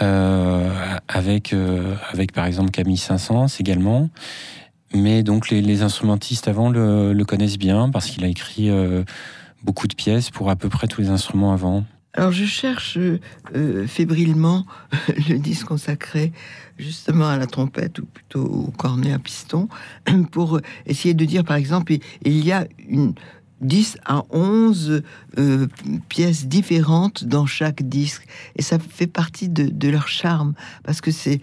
avec 0.00 1.54
avec 2.12 2.32
par 2.32 2.46
exemple 2.46 2.70
Camille 2.70 2.96
Saint-Saëns 2.96 3.48
également. 3.60 4.08
Mais 4.94 5.22
donc 5.22 5.50
les, 5.50 5.82
instrumentistes 5.82 6.48
avant 6.48 6.70
le, 6.70 7.22
connaissent 7.24 7.58
bien 7.58 7.90
parce 7.90 8.06
qu'il 8.06 8.24
a 8.24 8.28
écrit 8.28 8.70
beaucoup 9.62 9.86
de 9.86 9.94
pièces 9.94 10.30
pour 10.30 10.48
à 10.48 10.56
peu 10.56 10.70
près 10.70 10.86
tous 10.86 11.02
les 11.02 11.10
instruments 11.10 11.52
avant. 11.52 11.84
Alors 12.18 12.32
je 12.32 12.46
cherche 12.46 12.98
euh, 12.98 13.86
fébrilement 13.86 14.66
le 15.28 15.38
disque 15.38 15.66
consacré 15.66 16.32
justement 16.76 17.28
à 17.28 17.36
la 17.36 17.46
trompette 17.46 18.00
ou 18.00 18.06
plutôt 18.06 18.42
au 18.42 18.72
cornet 18.72 19.12
à 19.12 19.20
piston 19.20 19.68
pour 20.32 20.60
essayer 20.84 21.14
de 21.14 21.24
dire 21.24 21.44
par 21.44 21.54
exemple 21.54 21.92
il 22.24 22.44
y 22.44 22.50
a 22.50 22.66
une 22.88 23.14
10 23.60 23.98
à 24.04 24.24
11 24.30 25.02
euh, 25.38 25.68
pièces 26.08 26.46
différentes 26.48 27.24
dans 27.24 27.46
chaque 27.46 27.84
disque. 27.84 28.26
Et 28.56 28.62
ça 28.62 28.78
fait 28.80 29.08
partie 29.08 29.48
de, 29.48 29.88
leur 29.88 30.06
charme, 30.06 30.54
parce 30.84 31.00
que 31.00 31.10
c'est 31.10 31.40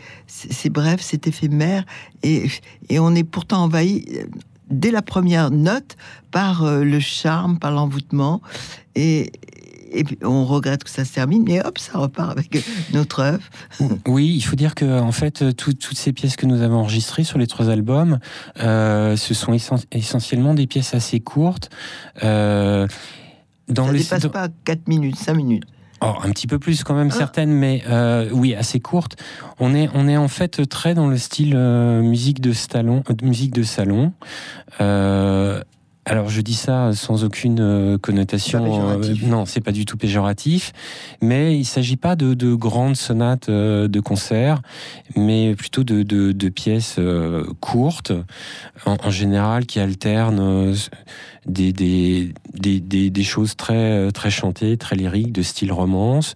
bref, 0.70 1.02
c'est 1.02 1.28
éphémère, 1.28 1.84
et, 2.24 2.48
et, 2.88 3.00
on 3.00 3.14
est 3.16 3.26
pourtant 3.26 3.64
envahi 3.64 4.06
euh, 4.14 4.28
dès 4.70 4.92
la 4.92 5.02
première 5.02 5.52
note 5.52 5.98
par 6.32 6.64
le 6.66 7.00
charme, 7.02 7.60
par 7.60 7.72
l'envoûtement. 7.72 8.42
Et, 8.96 9.34
et 9.92 10.04
puis 10.04 10.18
on 10.24 10.46
regrette 10.46 10.84
que 10.84 10.90
ça 10.90 11.06
se 11.06 11.14
termine, 11.14 11.44
mais 11.44 11.66
hop, 11.66 11.78
ça 11.78 11.98
repart 11.98 12.32
avec 12.32 12.64
notre 12.94 13.20
œuvre. 13.20 13.44
Oui, 14.08 14.34
il 14.36 14.42
faut 14.42 14.56
dire 14.56 14.76
que 14.76 15.00
en 15.00 15.12
fait, 15.12 15.56
toutes 15.56 15.98
ces 15.98 16.14
pièces 16.14 16.36
que 16.36 16.46
nous 16.46 16.62
avons 16.62 16.80
enregistrées 16.80 17.24
sur 17.24 17.38
les 17.38 17.48
trois 17.48 17.70
albums, 17.70 18.20
euh, 18.60 19.16
ce 19.16 19.34
sont 19.34 19.56
essentiellement 19.92 20.54
des 20.54 20.68
pièces 20.68 20.94
assez 20.94 21.20
courtes. 21.20 21.70
Euh, 22.24 22.88
dans 23.68 23.88
ça 23.88 23.94
ne 23.94 23.98
dépasse 23.98 24.28
pas 24.28 24.48
4 24.66 24.88
minutes, 24.88 25.18
5 25.18 25.34
minutes. 25.34 25.64
Oh, 26.02 26.14
un 26.24 26.30
petit 26.32 26.46
peu 26.46 26.60
plus 26.60 26.84
quand 26.84 26.94
même 26.94 27.10
ah. 27.12 27.18
certaines, 27.18 27.52
mais 27.52 27.82
euh, 27.90 28.30
oui, 28.32 28.54
assez 28.54 28.80
courtes. 28.80 29.16
On 29.60 29.74
est, 29.74 29.90
on 29.94 30.08
est 30.08 30.18
en 30.18 30.28
fait 30.28 30.68
très 30.68 30.94
dans 30.94 31.08
le 31.08 31.18
style 31.18 31.56
musique 31.56 32.42
de 32.42 32.54
salon, 32.54 33.04
musique 33.24 33.54
de 33.54 33.64
salon. 33.64 34.14
Alors 36.08 36.30
je 36.30 36.42
dis 36.42 36.54
ça 36.54 36.94
sans 36.94 37.24
aucune 37.24 37.60
euh, 37.60 37.98
connotation. 37.98 38.92
Euh, 39.02 39.16
non, 39.24 39.46
c'est 39.46 39.62
pas 39.62 39.72
du 39.72 39.86
tout 39.86 39.98
péjoratif, 39.98 40.72
mais 41.20 41.58
il 41.58 41.66
s'agit 41.66 41.98
pas 41.98 42.16
de, 42.16 42.54
grandes 42.54 42.96
sonates 42.96 43.50
euh, 43.50 43.88
de 43.88 44.00
concert, 44.00 44.62
mais 45.16 45.56
plutôt 45.56 45.84
de, 45.84 46.50
pièces 46.50 47.00
courtes, 47.60 48.14
en, 48.86 49.10
général 49.10 49.66
qui 49.66 49.80
alternent 49.80 50.76
des, 51.48 51.74
des, 51.74 53.24
choses 53.24 53.56
très 53.56 54.12
très 54.12 54.30
chantées, 54.30 54.78
très 54.78 54.96
lyriques, 54.96 55.32
de 55.32 55.42
style 55.42 55.72
romance, 55.72 56.36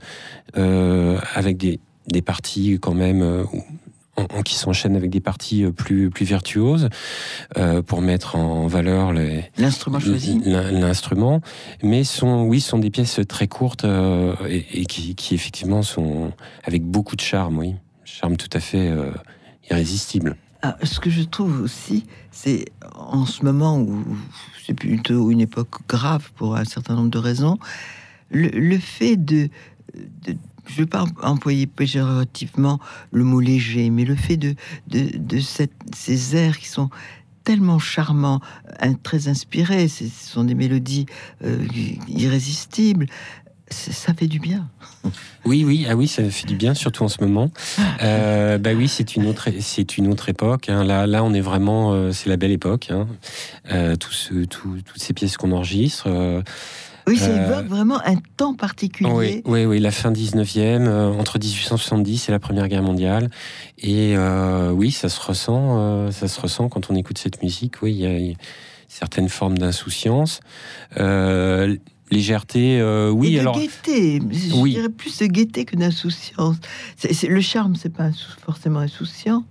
avec 0.56 1.58
des, 1.58 1.80
des 2.08 2.22
parties 2.24 2.80
quand 2.82 2.96
même 2.96 3.46
qui 4.44 4.56
s'enchaînent 4.56 4.96
avec 4.96 5.10
des 5.10 5.20
parties 5.20 5.64
euh, 5.64 5.72
plus, 5.72 6.10
plus 6.10 6.26
virtuoses 6.26 6.90
euh, 7.58 7.82
pour 7.82 8.02
mettre 8.02 8.36
en 8.36 8.68
valeur 8.68 9.14
l'instrument 9.58 10.00
choisi. 10.00 10.40
L'instrument, 10.46 11.42
mais 11.84 12.04
sont, 12.04 12.44
oui, 12.44 12.62
sont 12.62 12.80
des 12.80 12.90
pièces 12.90 13.20
très 13.28 13.48
courtes 13.48 13.86
euh, 13.86 14.36
et, 14.48 14.86
qui, 14.86 15.16
qui, 15.16 15.36
effectivement 15.36 15.82
sont 15.82 16.32
avec 16.64 16.84
beaucoup 16.84 17.16
de 17.16 17.22
charme, 17.22 17.58
oui, 17.58 17.76
charme 18.04 18.38
tout 18.38 18.50
à 18.54 18.60
fait 18.60 18.92
irrésistible. 19.70 20.36
Ah, 20.62 20.76
ce 20.84 21.00
que 21.00 21.10
je 21.10 21.22
trouve 21.22 21.62
aussi, 21.62 22.06
c'est 22.32 22.66
en 22.94 23.26
ce 23.26 23.46
moment 23.46 23.80
où 23.80 24.04
c'est 24.66 24.74
plutôt 24.74 25.32
une 25.32 25.40
époque 25.40 25.88
grave 25.88 26.32
pour 26.36 26.56
un 26.56 26.66
certain 26.66 26.96
nombre 26.96 27.10
de 27.10 27.18
raisons, 27.18 27.58
le, 28.30 28.50
le 28.50 28.78
fait 28.78 29.16
de, 29.16 29.50
de, 29.96 30.36
je 30.70 30.76
ne 30.76 30.80
veux 30.82 30.86
pas 30.86 31.06
employer 31.24 31.68
péjorativement 31.68 32.80
le 33.12 33.24
mot 33.24 33.40
léger, 33.40 33.90
mais 33.90 34.06
le 34.06 34.16
fait 34.16 34.38
de, 34.38 34.56
de, 34.88 35.40
ces 35.40 36.36
airs 36.36 36.58
qui 36.58 36.68
sont 36.68 36.90
tellement 37.44 37.80
charmants, 37.80 38.42
très 39.04 39.28
inspirés, 39.28 39.88
ce 39.88 40.06
sont 40.08 40.44
des 40.44 40.56
mélodies 40.56 41.08
euh, 41.44 41.66
irrésistibles, 42.08 43.08
ça 43.72 44.14
fait 44.14 44.28
du 44.28 44.40
bien. 44.40 44.70
Oui, 45.46 45.64
oui, 45.64 45.86
ah 45.90 45.96
oui, 45.96 46.08
ça 46.08 46.28
fait 46.30 46.48
du 46.48 46.56
bien, 46.56 46.74
surtout 46.74 47.04
en 47.04 47.08
ce 47.08 47.24
moment. 47.24 47.50
Euh, 48.02 48.58
bah 48.58 48.72
oui, 48.76 48.88
c'est 48.88 49.16
une 49.16 49.26
autre, 49.26 49.50
c'est 49.60 49.98
une 49.98 50.08
autre 50.08 50.30
époque. 50.30 50.70
Hein. 50.70 50.84
Là, 50.84 51.08
là, 51.08 51.24
on 51.24 51.34
est 51.34 51.42
vraiment, 51.42 51.94
euh, 51.94 52.12
c'est 52.12 52.30
la 52.30 52.38
belle 52.38 52.52
époque. 52.52 52.92
Hein. 52.92 53.08
tout 54.00 54.12
toutes 54.48 55.02
ces 55.02 55.14
pièces 55.14 55.38
qu'on 55.38 55.52
enregistre. 55.52 56.08
Oui, 57.10 57.18
ça 57.18 57.32
euh, 57.32 57.44
évoque 57.44 57.66
vraiment 57.66 58.00
un 58.06 58.18
temps 58.38 58.54
particulier. 58.54 59.42
Oui, 59.46 59.66
oui, 59.66 59.80
la 59.80 59.90
fin 59.90 60.12
19e, 60.12 60.86
euh, 60.88 61.12
entre 61.14 61.40
1870 61.40 62.30
et 62.30 62.32
la 62.32 62.38
Première 62.38 62.68
Guerre 62.68 62.84
mondiale. 62.84 63.32
Et 63.80 64.16
euh, 64.16 64.70
oui, 64.70 64.92
ça 64.92 65.10
se 65.10 65.20
ressent, 65.20 66.12
ça 66.12 66.28
se 66.28 66.40
ressent 66.40 66.70
quand 66.70 66.92
on 66.92 66.96
écoute 66.96 67.18
cette 67.18 67.42
musique. 67.42 67.82
Oui, 67.82 67.94
il 67.94 68.00
y 68.00 68.06
a, 68.06 68.12
une 68.12 68.36
certaines 68.88 69.30
formes 69.30 69.58
d'insouciance. 69.58 70.42
légèreté, 72.12 72.82
oui. 73.12 73.34
Et 73.34 73.36
de 73.36 73.40
alors, 73.40 73.58
gaieté, 73.58 74.22
je 74.32 74.64
dirais 74.66 74.90
plus 74.90 75.18
de 75.18 75.26
gaieté 75.26 75.66
que 75.66 75.76
d'insouciance. 75.76 76.58
le 77.24 77.42
charme, 77.42 77.76
c'est 77.76 77.94
pas 77.94 78.12
forcément 78.46 78.80
insouciant. 78.80 79.44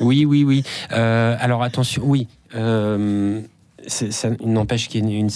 Oui, 0.00 0.24
oui, 0.24 0.44
oui. 0.44 0.62
alors 0.90 1.64
attention, 1.64 2.02
oui 2.04 2.28
ça 3.88 4.30
n'empêche 4.44 4.88
qu'il 4.88 5.08
y 5.08 5.14
ait 5.14 5.18
une, 5.18 5.30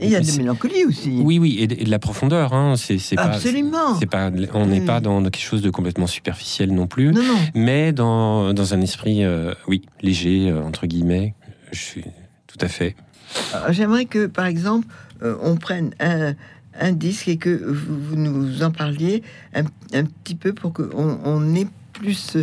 il 0.00 0.08
y 0.08 0.16
a 0.16 0.20
de 0.20 0.36
mélancolie 0.36 0.84
aussi. 0.84 1.20
Oui, 1.22 1.38
oui, 1.38 1.56
et 1.60 1.66
de, 1.66 1.90
la 1.90 1.98
profondeur. 1.98 2.52
Hein. 2.52 2.74
C'est, 2.76 2.98
Absolument. 3.18 3.98
C'est 3.98 4.06
pas, 4.06 4.30
on 4.54 4.66
n'est 4.66 4.80
pas 4.80 5.00
dans 5.00 5.22
quelque 5.24 5.38
chose 5.38 5.62
de 5.62 5.70
complètement 5.70 6.06
superficiel 6.06 6.72
non 6.72 6.86
plus, 6.86 7.14
mais 7.54 7.92
dans, 7.92 8.52
dans, 8.52 8.74
un 8.74 8.80
esprit, 8.80 9.24
euh, 9.24 9.54
oui, 9.68 9.82
léger, 10.02 10.50
euh, 10.50 10.62
entre 10.62 10.86
guillemets. 10.86 11.34
Je 11.72 11.80
suis 11.80 12.04
tout 12.46 12.58
à 12.60 12.68
fait. 12.68 12.96
Euh, 13.54 13.72
j'aimerais 13.72 14.06
que, 14.06 14.26
par 14.26 14.46
exemple, 14.46 14.86
on 15.22 15.56
prenne 15.56 15.94
un, 15.98 16.34
un, 16.78 16.92
disque 16.92 17.28
et 17.28 17.38
que 17.38 17.50
vous, 17.50 18.16
nous 18.16 18.62
en 18.62 18.70
parliez 18.70 19.22
un, 19.54 19.64
un 19.94 20.04
petit 20.04 20.34
peu 20.34 20.52
pour 20.52 20.72
qu'on 20.72 21.18
on 21.24 21.54
ait 21.54 21.66
plus 21.92 22.36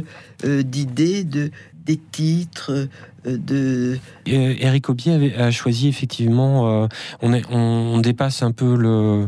d'idées 0.43 1.23
de, 1.23 1.51
des 1.85 1.97
titres, 1.97 2.87
euh, 3.25 3.37
de... 3.37 3.97
Eric 4.25 4.89
Aubier 4.89 5.35
a 5.35 5.51
choisi 5.51 5.87
effectivement, 5.87 6.83
euh, 6.83 6.87
on, 7.21 7.33
est, 7.33 7.43
on, 7.51 7.99
dépasse 7.99 8.43
un 8.43 8.51
peu 8.51 8.75
le, 8.75 9.27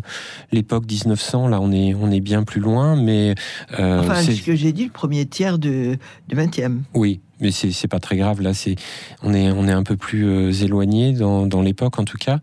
l'époque 0.51 0.85
1900, 0.89 1.47
là 1.47 1.59
on 1.61 1.71
est, 1.71 1.93
on 1.93 2.11
est 2.11 2.19
bien 2.19 2.43
plus 2.43 2.61
loin, 2.61 2.95
mais... 2.95 3.35
Euh, 3.79 3.99
enfin, 3.99 4.15
c'est 4.15 4.33
ce 4.33 4.41
que 4.41 4.55
j'ai 4.55 4.71
dit, 4.71 4.85
le 4.85 4.91
premier 4.91 5.25
tiers 5.25 5.59
de, 5.59 5.97
du 6.27 6.35
20e. 6.35 6.81
Oui, 6.93 7.21
mais 7.39 7.51
c'est 7.51 7.87
pas 7.87 7.99
très 7.99 8.17
grave 8.17 8.41
là. 8.41 8.53
C'est 8.53 8.75
on 9.23 9.33
est 9.33 9.51
on 9.51 9.67
est 9.67 9.73
un 9.73 9.83
peu 9.83 9.97
plus 9.97 10.25
euh, 10.25 10.51
éloigné 10.51 11.13
dans, 11.13 11.45
dans 11.45 11.61
l'époque 11.61 11.99
en 11.99 12.05
tout 12.05 12.17
cas. 12.17 12.39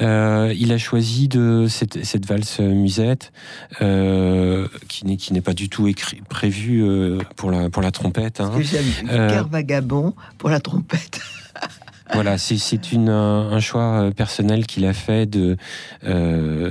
Euh, 0.00 0.54
il 0.58 0.72
a 0.72 0.78
choisi 0.78 1.28
de 1.28 1.66
cette, 1.68 2.04
cette 2.04 2.26
valse 2.26 2.60
musette 2.60 3.32
euh, 3.80 4.68
qui 4.88 5.06
n'est 5.06 5.16
qui 5.16 5.32
n'est 5.32 5.40
pas 5.40 5.54
du 5.54 5.68
tout 5.68 5.86
écrit 5.86 6.22
prévue 6.28 6.84
pour 7.36 7.50
la 7.50 7.70
pour 7.70 7.82
la 7.82 7.90
trompette. 7.90 8.40
Hein. 8.40 8.52
Cœur 9.06 9.48
vagabond 9.48 10.14
pour 10.38 10.50
la 10.50 10.60
trompette. 10.60 11.20
Voilà, 12.14 12.36
c'est 12.36 12.58
un 13.08 13.60
choix 13.60 14.02
euh, 14.02 14.10
personnel 14.10 14.66
qu'il 14.66 14.84
a 14.84 14.92
fait 14.92 15.26
de 15.26 15.56
euh, 16.04 16.70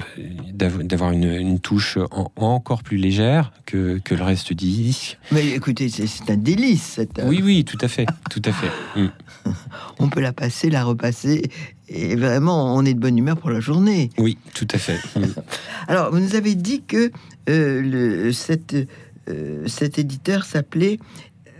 d'avoir 0.54 1.12
une, 1.12 1.60
touche 1.60 1.97
encore 2.36 2.84
plus 2.84 2.97
légère 2.97 3.51
que, 3.65 3.99
que, 4.04 4.15
le 4.15 4.23
reste 4.23 4.54
du 4.54 4.65
disque. 4.65 5.17
Mais 5.32 5.49
écoutez, 5.49 5.89
c'est 5.89 6.30
un 6.30 6.38
délice. 6.38 6.84
Cette... 6.84 7.21
Oui, 7.23 7.41
oui, 7.43 7.65
tout 7.65 7.77
à 7.82 7.88
fait, 7.88 8.06
tout 8.30 8.41
à 8.45 8.51
fait. 8.51 8.71
Mm. 9.43 9.54
On 9.97 10.10
peut 10.10 10.19
la 10.19 10.34
passer, 10.34 10.69
la 10.69 10.84
repasser, 10.84 11.49
et 11.88 12.15
vraiment, 12.15 12.75
on 12.75 12.86
est 12.86 12.93
de 12.93 12.99
bonne 12.99 13.17
humeur 13.17 13.38
pour 13.38 13.49
la 13.49 13.60
journée. 13.60 14.12
Oui, 14.19 14.38
tout 14.54 14.67
à 14.71 14.77
fait. 14.77 14.99
Mm. 15.15 15.23
Alors, 15.88 16.12
vous 16.12 16.19
nous 16.19 16.36
avez 16.36 16.54
dit 16.54 16.84
que 16.84 17.12
euh, 17.49 17.82
le, 17.82 18.32
cette, 18.34 18.75
cet 19.65 19.97
éditeur 19.97 20.43
s'appelait 20.43 20.99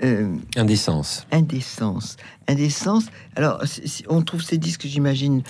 euh, 0.04 0.36
indécence. 0.56 1.26
Indécence. 1.32 2.18
Indécence. 2.48 3.06
Alors, 3.36 3.64
on 4.10 4.22
trouve 4.22 4.42
ces 4.42 4.58
disques, 4.58 4.86
j'imagine, 4.86 5.44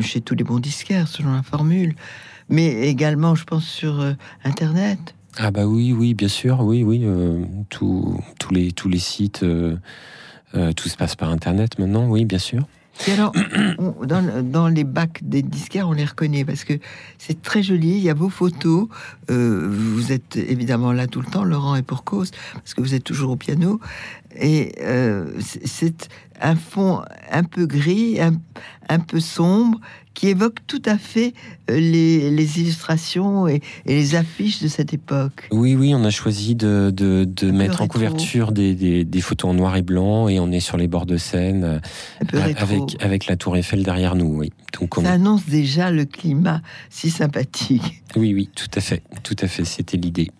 chez 0.00 0.20
tous 0.20 0.34
les 0.34 0.44
bons 0.44 0.58
disquaires, 0.58 1.08
selon 1.08 1.34
la 1.34 1.42
formule, 1.42 1.94
mais 2.48 2.88
également, 2.88 3.34
je 3.34 3.44
pense, 3.44 3.64
sur 3.64 4.00
euh, 4.00 4.12
Internet. 4.44 5.14
Ah 5.36 5.50
bah 5.50 5.66
oui, 5.66 5.92
oui, 5.92 6.14
bien 6.14 6.28
sûr, 6.28 6.60
oui, 6.60 6.82
oui. 6.82 7.02
Euh, 7.04 7.44
tous 7.68 8.20
les, 8.50 8.72
tous 8.72 8.88
les 8.88 8.98
sites, 8.98 9.40
tout 9.40 10.88
se 10.88 10.96
passe 10.96 11.14
par 11.14 11.30
Internet 11.30 11.78
maintenant, 11.78 12.08
oui, 12.08 12.24
bien 12.24 12.38
sûr. 12.38 12.66
Et 13.06 13.12
alors, 13.12 13.32
dans, 14.04 14.68
les 14.68 14.84
bacs 14.84 15.20
des 15.22 15.42
disquaires, 15.42 15.88
on 15.88 15.92
les 15.92 16.04
reconnaît 16.04 16.44
parce 16.44 16.64
que 16.64 16.74
c'est 17.18 17.40
très 17.40 17.62
joli. 17.62 17.92
Il 17.92 18.02
y 18.02 18.10
a 18.10 18.14
vos 18.14 18.28
photos. 18.28 18.88
Euh, 19.30 19.68
vous 19.70 20.12
êtes 20.12 20.36
évidemment 20.36 20.92
là 20.92 21.06
tout 21.06 21.20
le 21.20 21.26
temps, 21.26 21.44
Laurent, 21.44 21.76
et 21.76 21.82
pour 21.82 22.04
cause, 22.04 22.30
parce 22.54 22.74
que 22.74 22.80
vous 22.80 22.94
êtes 22.94 23.04
toujours 23.04 23.30
au 23.30 23.36
piano. 23.36 23.80
Et 24.38 24.72
euh, 24.80 25.32
c'est 25.40 26.08
un 26.40 26.56
fond 26.56 27.02
un 27.30 27.44
peu 27.44 27.66
gris, 27.66 28.18
un, 28.20 28.98
peu 28.98 29.20
sombre, 29.20 29.80
qui 30.14 30.28
évoque 30.28 30.58
tout 30.66 30.82
à 30.84 30.98
fait 30.98 31.34
euh, 31.70 31.78
les, 31.78 32.30
les 32.30 32.60
illustrations 32.60 33.48
et, 33.48 33.60
et, 33.86 33.94
les 33.94 34.14
affiches 34.14 34.62
de 34.62 34.68
cette 34.68 34.92
époque. 34.92 35.48
Oui, 35.50 35.74
oui, 35.74 35.94
on 35.94 36.04
a 36.04 36.10
choisi 36.10 36.54
de, 36.54 36.92
de, 36.94 37.24
de 37.24 37.50
mettre 37.50 37.82
en 37.82 37.88
couverture 37.88 38.52
des, 38.52 38.74
des, 38.74 39.04
des, 39.04 39.20
photos 39.20 39.50
en 39.50 39.54
noir 39.54 39.76
et 39.76 39.82
blanc 39.82 40.28
et 40.28 40.40
on 40.40 40.50
est 40.50 40.60
sur 40.60 40.76
les 40.76 40.88
bords 40.88 41.06
de 41.06 41.16
Seine 41.16 41.64
euh, 41.64 42.50
avec, 42.56 42.96
avec 43.02 43.26
la 43.26 43.36
tour 43.36 43.56
Eiffel 43.56 43.82
derrière 43.82 44.14
nous. 44.16 44.36
Oui. 44.38 44.52
Donc 44.78 44.94
Ça 44.96 45.12
annonce 45.12 45.46
déjà 45.46 45.90
le 45.90 46.04
climat 46.04 46.62
si 46.90 47.10
sympathique. 47.10 48.02
Oui, 48.16 48.34
oui, 48.34 48.50
tout 48.54 48.70
à 48.74 48.80
fait, 48.80 49.02
tout 49.22 49.36
à 49.40 49.46
fait, 49.46 49.64
c'était 49.64 49.96
l'idée. 49.96 50.30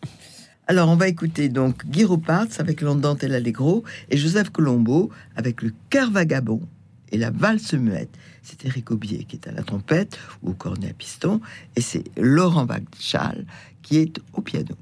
Alors, 0.70 0.88
on 0.88 0.94
va 0.94 1.08
écouter 1.08 1.48
donc 1.48 1.84
Guy 1.86 2.06
Parts 2.24 2.60
avec 2.60 2.80
l'Andante 2.80 3.24
et 3.24 3.28
l'Allegro 3.28 3.82
et 4.08 4.16
Joseph 4.16 4.50
Colombo 4.50 5.10
avec 5.34 5.62
le 5.62 5.72
Cœur 5.90 6.12
Vagabond 6.12 6.60
et 7.10 7.18
la 7.18 7.30
valse 7.30 7.74
muette. 7.74 8.16
C'est 8.42 8.64
Eric 8.64 8.90
Aubier 8.90 9.24
qui 9.24 9.36
est 9.36 9.48
à 9.48 9.52
la 9.52 9.62
trompette 9.62 10.18
ou 10.42 10.52
cornet 10.52 10.90
à 10.90 10.94
piston 10.94 11.40
et 11.76 11.80
c'est 11.80 12.04
Laurent 12.16 12.66
Bachal 12.66 13.46
qui 13.82 13.98
est 13.98 14.20
au 14.32 14.40
piano. 14.40 14.76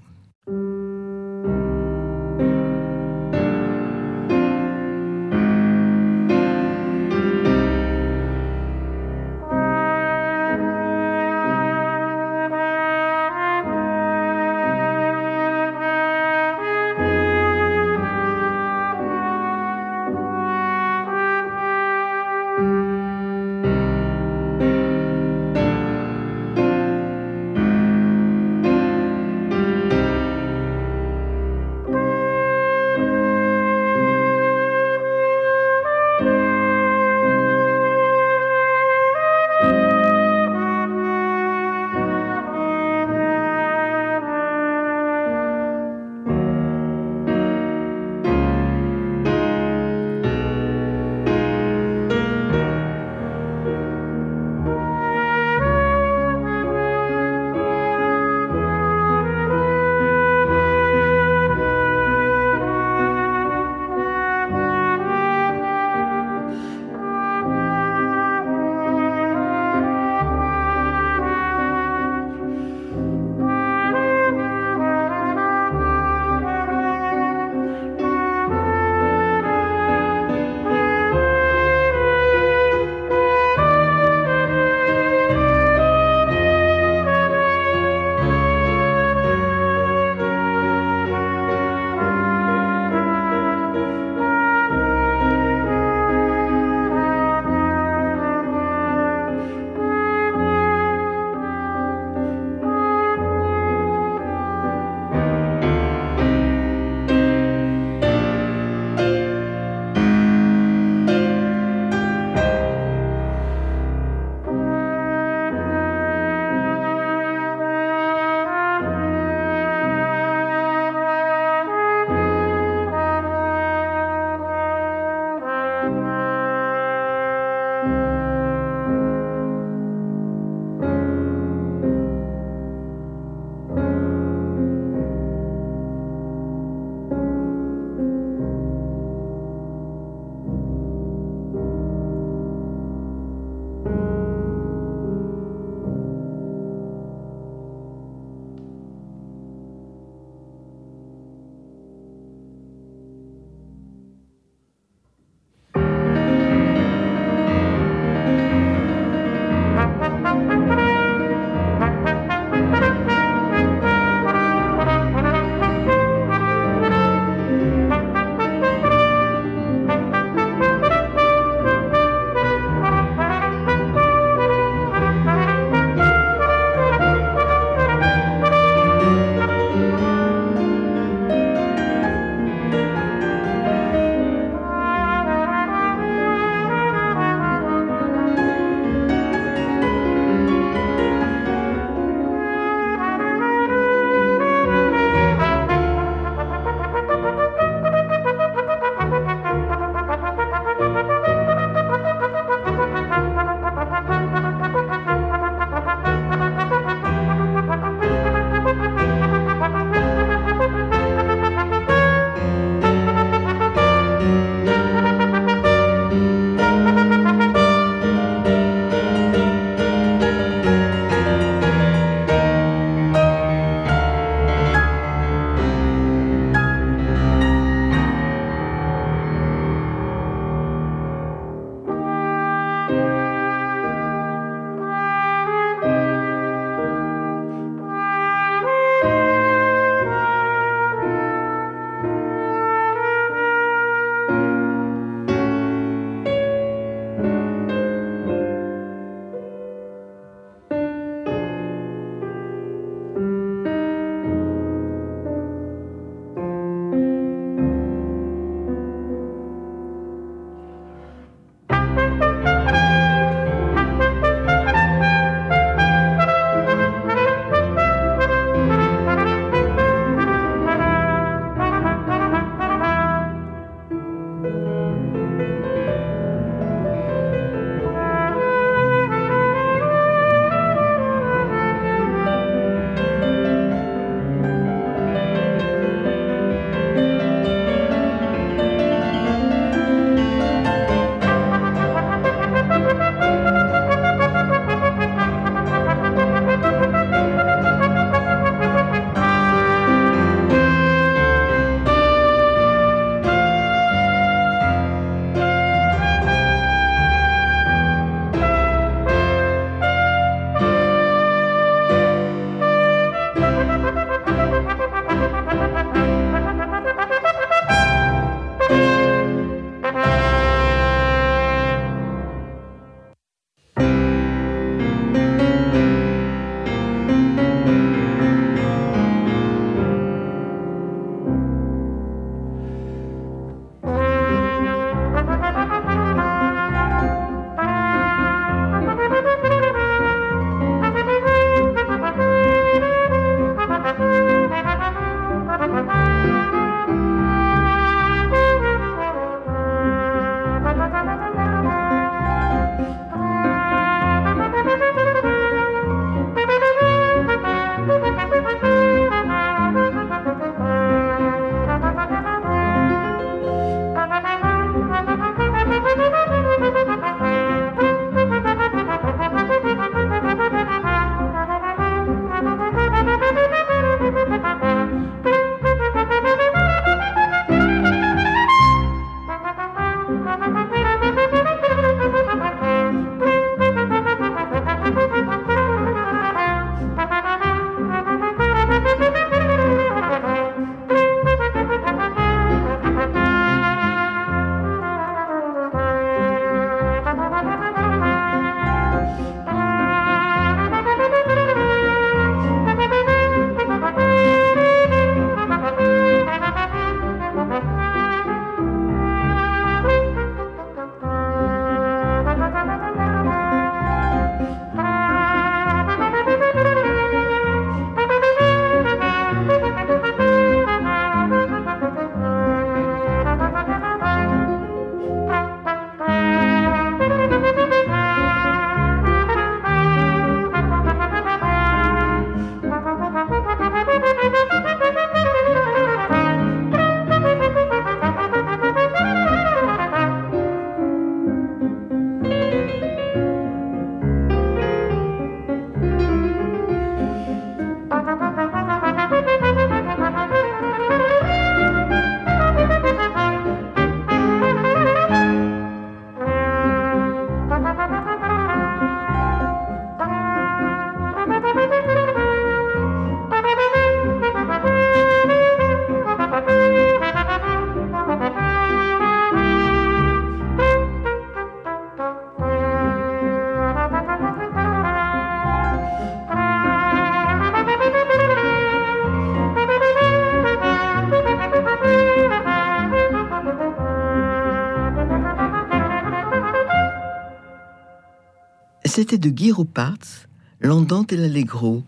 C'était 488.99 489.17
de 489.17 489.31
Guy 489.31 489.53
Roupartz, 489.53 490.27
L'Andante 490.59 491.13
et 491.13 491.17
l'Allegro, 491.17 491.85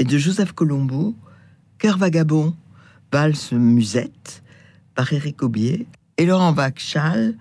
et 0.00 0.04
de 0.04 0.18
Joseph 0.18 0.50
Colombo, 0.50 1.14
Cœur 1.78 1.98
vagabond, 1.98 2.52
Valse 3.12 3.52
musette, 3.52 4.42
par 4.96 5.12
Éric 5.12 5.44
Aubier, 5.44 5.86
et 6.16 6.26
Laurent 6.26 6.52
Bach-Chal, 6.52 7.36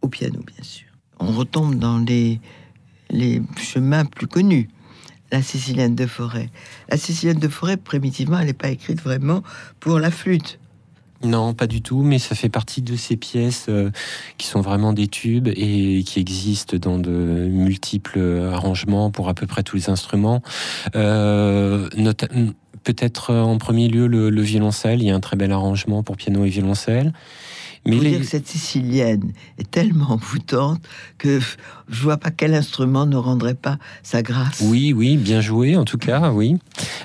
au 0.00 0.08
piano, 0.08 0.40
bien 0.46 0.64
sûr. 0.64 0.88
On 1.20 1.32
retombe 1.32 1.74
dans 1.74 1.98
les, 1.98 2.40
les 3.10 3.42
chemins 3.58 4.06
plus 4.06 4.28
connus. 4.28 4.70
La 5.30 5.42
Sicilienne 5.42 5.94
de 5.94 6.06
Forêt. 6.06 6.48
La 6.88 6.96
Sicilienne 6.96 7.40
de 7.40 7.48
Forêt, 7.48 7.76
primitivement, 7.76 8.38
elle 8.38 8.46
n'est 8.46 8.54
pas 8.54 8.70
écrite 8.70 9.02
vraiment 9.02 9.42
pour 9.78 9.98
la 9.98 10.10
flûte. 10.10 10.58
Non, 11.24 11.54
pas 11.54 11.66
du 11.66 11.80
tout, 11.80 12.02
mais 12.02 12.18
ça 12.18 12.34
fait 12.34 12.48
partie 12.48 12.82
de 12.82 12.96
ces 12.96 13.16
pièces 13.16 13.66
euh, 13.68 13.90
qui 14.36 14.46
sont 14.46 14.60
vraiment 14.60 14.92
des 14.92 15.08
tubes 15.08 15.48
et 15.48 16.04
qui 16.04 16.20
existent 16.20 16.76
dans 16.76 16.98
de 16.98 17.10
multiples 17.10 18.50
arrangements 18.52 19.10
pour 19.10 19.28
à 19.28 19.34
peu 19.34 19.46
près 19.46 19.62
tous 19.62 19.76
les 19.76 19.90
instruments. 19.90 20.42
Euh, 20.94 21.88
Peut-être 22.84 23.34
en 23.34 23.56
premier 23.56 23.88
lieu 23.88 24.06
le, 24.06 24.42
violoncelle, 24.42 25.00
il 25.00 25.06
y 25.06 25.10
a 25.10 25.14
un 25.14 25.20
très 25.20 25.36
bel 25.36 25.50
arrangement 25.52 26.02
pour 26.02 26.18
piano 26.18 26.44
et 26.44 26.50
violoncelle. 26.50 27.14
Mais 27.86 27.96
les... 27.96 28.10
dire 28.10 28.20
que 28.20 28.26
cette 28.26 28.46
sicilienne 28.46 29.32
est 29.58 29.70
tellement 29.70 30.12
envoûtante 30.12 30.80
que 31.18 31.40
je 31.88 32.02
vois 32.02 32.16
pas 32.16 32.30
quel 32.30 32.54
instrument 32.54 33.06
ne 33.06 33.16
rendrait 33.16 33.54
pas 33.54 33.78
sa 34.02 34.22
grâce. 34.22 34.62
Oui, 34.62 34.92
oui, 34.92 35.16
bien 35.16 35.40
joué 35.40 35.76
en 35.76 35.84
tout 35.84 35.98
cas, 35.98 36.30
oui. 36.30 36.56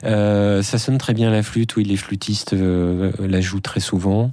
Euh, 0.03 0.63
ça 0.63 0.77
sonne 0.77 0.97
très 0.97 1.13
bien 1.13 1.29
la 1.31 1.43
flûte, 1.43 1.75
oui, 1.75 1.83
les 1.83 1.97
flûtistes 1.97 2.53
euh, 2.53 3.11
la 3.19 3.41
jouent 3.41 3.59
très 3.59 3.81
souvent. 3.81 4.31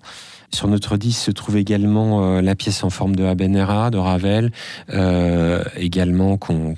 Sur 0.53 0.69
notre 0.69 0.97
disque 0.97 1.21
se 1.23 1.31
trouve 1.33 1.57
également 1.57 2.37
euh, 2.37 2.41
la 2.41 2.55
pièce 2.55 2.85
en 2.85 2.91
forme 2.91 3.17
de 3.17 3.25
Habanera 3.25 3.91
de 3.91 3.99
Ravel, 3.99 4.53
euh, 4.91 5.63
également 5.77 6.37
qu'on 6.37 6.75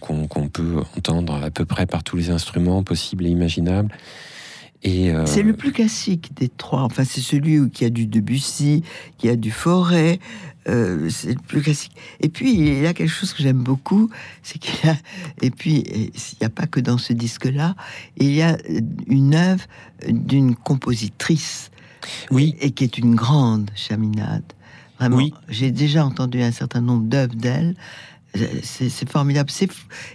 peut 0.52 0.82
entendre 0.96 1.40
à 1.42 1.50
peu 1.50 1.64
près 1.64 1.86
par 1.86 2.02
tous 2.02 2.16
les 2.16 2.30
instruments 2.30 2.82
possibles 2.82 3.26
et 3.26 3.28
imaginables. 3.28 3.94
Euh, 4.86 5.26
c'est 5.26 5.42
le 5.42 5.54
plus 5.54 5.72
classique 5.72 6.30
des 6.36 6.48
trois. 6.48 6.82
Enfin, 6.82 7.04
c'est 7.04 7.20
celui 7.20 7.68
qui 7.70 7.84
a 7.84 7.90
du 7.90 8.06
Debussy, 8.06 8.84
qui 9.16 9.28
a 9.28 9.36
du 9.36 9.50
Forêt. 9.50 10.20
Euh, 10.68 11.08
c'est 11.08 11.34
le 11.34 11.40
plus 11.40 11.62
classique. 11.62 11.96
Et 12.20 12.28
puis, 12.28 12.52
il 12.52 12.82
y 12.82 12.86
a 12.86 12.94
quelque 12.94 13.10
chose 13.10 13.32
que 13.32 13.42
j'aime 13.42 13.62
beaucoup, 13.62 14.10
c'est 14.42 14.58
qu'il 14.58 14.88
a. 14.88 14.96
Et 15.42 15.50
puis, 15.50 15.84
il 15.88 16.12
n'y 16.40 16.46
a 16.46 16.50
pas 16.50 16.66
que 16.66 16.80
dans 16.80 16.98
ce 16.98 17.12
disque-là, 17.12 17.74
il 18.18 18.32
y 18.32 18.42
a 18.42 18.56
une 19.06 19.34
œuvre 19.34 19.64
d'une 20.06 20.54
compositrice. 20.54 21.70
Oui. 22.30 22.54
Et, 22.60 22.70
qui 22.70 22.84
est 22.84 22.98
une 22.98 23.14
grande 23.14 23.70
chaminade. 23.74 24.44
Vraiment, 24.98 25.16
oui. 25.16 25.34
j'ai 25.48 25.70
déjà 25.70 26.04
entendu 26.04 26.42
un 26.42 26.52
certain 26.52 26.80
nombre 26.80 27.04
d'œuvres 27.04 27.34
d'elle 27.34 27.76
c'est 28.34 29.08
formidable. 29.08 29.50
C'est 29.50 29.70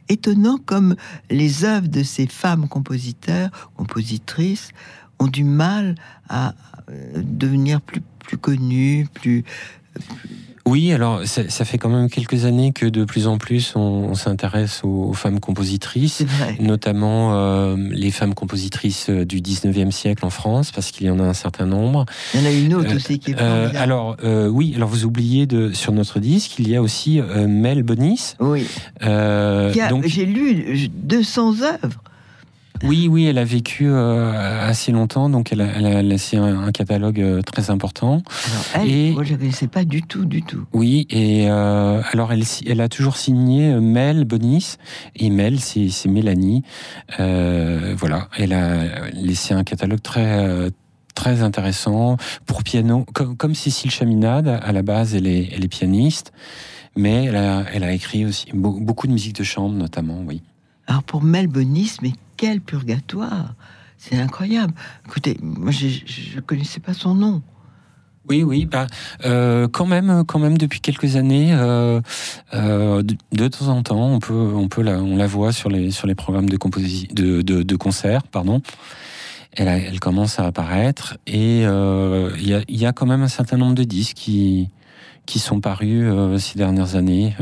étonnant 0.09 0.57
comme 0.57 0.95
les 1.29 1.63
œuvres 1.63 1.87
de 1.87 2.03
ces 2.03 2.27
femmes 2.27 2.67
compositeurs, 2.67 3.49
compositrices, 3.75 4.69
ont 5.19 5.27
du 5.27 5.43
mal 5.43 5.95
à 6.29 6.53
euh, 6.89 7.21
devenir 7.23 7.81
plus, 7.81 8.01
plus 8.19 8.37
connues, 8.37 9.07
plus, 9.13 9.43
oui, 10.65 10.93
alors 10.93 11.25
ça, 11.25 11.49
ça, 11.49 11.65
fait 11.65 11.77
quand 11.77 11.89
même 11.89 12.09
quelques 12.09 12.45
années 12.45 12.71
que 12.71 12.85
de 12.85 13.03
plus 13.03 13.27
en 13.27 13.37
plus 13.37 13.75
on, 13.75 14.15
s'intéresse 14.15 14.81
aux, 14.83 15.11
femmes 15.13 15.41
compositrices, 15.41 16.23
notamment 16.59 17.33
euh, 17.33 17.75
les 17.91 18.11
femmes 18.11 18.33
compositrices 18.33 19.09
euh, 19.09 19.25
du 19.25 19.41
19e 19.41 19.91
siècle 19.91 20.25
en 20.25 20.29
France, 20.29 20.71
parce 20.71 20.91
qu'il 20.91 21.07
y 21.07 21.09
en 21.09 21.19
a 21.19 21.23
un 21.23 21.33
certain 21.33 21.65
nombre. 21.65 22.05
Il 22.33 22.39
y 22.39 22.43
en 22.43 22.45
a 22.45 22.51
une 22.51 22.73
autre 22.75 22.95
aussi 22.95 23.19
qui 23.19 23.31
est 23.31 23.35
euh, 23.41 23.69
Alors 23.75 24.17
oui, 24.23 24.73
alors 24.75 24.87
vous 24.87 25.03
oubliez 25.03 25.45
de 25.47 25.73
sur 25.73 25.91
notre 25.91 26.19
disque, 26.19 26.59
il 26.59 26.69
y 26.69 26.75
a 26.75 26.81
aussi 26.81 27.21
Mel 27.47 27.83
Bonis. 27.83 28.35
Oui. 28.39 28.67
donc 29.89 30.07
j'ai 30.07 30.25
lu 30.25 30.89
200 30.89 31.61
œuvres. 31.61 32.01
Oui, 32.83 33.07
oui, 33.09 33.25
elle 33.25 33.37
a 33.37 33.45
vécu 33.45 33.87
euh, 33.87 34.67
assez 34.67 34.91
longtemps, 34.91 35.29
donc 35.29 35.51
elle 35.53 35.61
a, 35.61 36.01
laissé 36.01 36.37
un, 36.37 36.71
catalogue 36.71 37.21
euh, 37.21 37.41
très 37.41 37.69
important. 37.69 38.21
elle, 38.73 38.89
et, 38.89 39.11
moi, 39.11 39.23
je 39.23 39.33
ne 39.33 39.37
connaissais 39.37 39.67
pas 39.67 39.85
du 39.85 40.01
tout, 40.01 40.25
du 40.25 40.43
tout. 40.43 40.65
Oui, 40.73 41.07
et 41.09 41.49
euh, 41.49 42.01
alors 42.11 42.33
elle, 42.33 42.43
elle 42.67 42.81
a 42.81 42.89
toujours 42.89 43.17
signé 43.17 43.73
Mel 43.79 44.25
Bonis, 44.25 44.75
et 45.15 45.29
Mel, 45.29 45.59
c'est 45.59 46.07
Mélanie. 46.07 46.63
voilà, 47.17 48.27
elle 48.37 48.53
a 48.53 49.09
laissé 49.11 49.53
un 49.53 49.63
catalogue 49.63 50.01
très 50.01 50.69
très 51.15 51.43
intéressant 51.43 52.17
pour 52.47 52.63
piano, 52.63 53.05
comme, 53.13 53.37
comme 53.37 53.53
Cécile 53.53 53.91
Chaminade, 53.91 54.47
à 54.47 54.71
la 54.71 54.81
base, 54.81 55.13
elle 55.13 55.27
est, 55.27 55.49
elle 55.53 55.63
est 55.63 55.67
pianiste, 55.67 56.33
mais 56.95 57.25
elle 57.25 57.35
a, 57.35 57.65
elle 57.71 57.83
a 57.83 57.91
écrit 57.91 58.25
aussi 58.25 58.47
beaucoup 58.53 59.05
de 59.07 59.11
musique 59.13 59.35
de 59.35 59.43
chambre, 59.43 59.75
notamment, 59.75 60.23
oui. 60.25 60.41
Alors 60.87 61.03
pour 61.03 61.21
Mel 61.21 61.47
Bonis, 61.47 61.97
mais 62.01 62.11
quel 62.43 62.59
purgatoire 62.59 63.55
C'est 63.97 64.17
incroyable. 64.17 64.73
Écoutez, 65.05 65.37
moi, 65.41 65.71
je 65.71 65.87
ne 66.35 66.41
connaissais 66.41 66.81
pas 66.81 66.93
son 66.93 67.15
nom. 67.15 67.41
Oui, 68.27 68.43
oui, 68.43 68.65
bah, 68.65 68.85
euh, 69.23 69.69
quand 69.69 69.85
même, 69.85 70.25
quand 70.27 70.39
même, 70.39 70.57
depuis 70.57 70.81
quelques 70.81 71.15
années, 71.15 71.53
euh, 71.53 72.01
euh, 72.53 73.01
de, 73.31 73.47
temps 73.47 73.69
en 73.69 73.81
temps, 73.81 74.07
on 74.09 74.19
peut, 74.19 74.33
on 74.33 74.67
peut, 74.67 74.81
la, 74.81 74.97
on 75.01 75.15
la 75.15 75.25
voit 75.25 75.53
sur 75.53 75.69
les 75.69 75.91
sur 75.91 76.05
les 76.05 76.15
programmes 76.15 76.49
de 76.49 76.57
de, 77.13 77.41
de, 77.41 77.63
de 77.63 77.75
concert, 77.77 78.23
pardon. 78.23 78.61
Elle, 79.53 79.69
elle, 79.69 80.01
commence 80.01 80.37
à 80.37 80.45
apparaître 80.45 81.17
et 81.25 81.61
il 81.61 82.47
y 82.47 82.53
a, 82.53 82.61
y, 82.67 82.85
a, 82.85 82.91
quand 82.91 83.05
même 83.05 83.21
un 83.21 83.29
certain 83.29 83.55
nombre 83.55 83.75
de 83.75 83.85
disques 83.85 84.17
qui 84.17 84.67
qui 85.25 85.39
sont 85.39 85.61
parus 85.61 86.05
ces 86.41 86.57
dernières 86.57 86.97
années. 86.97 87.37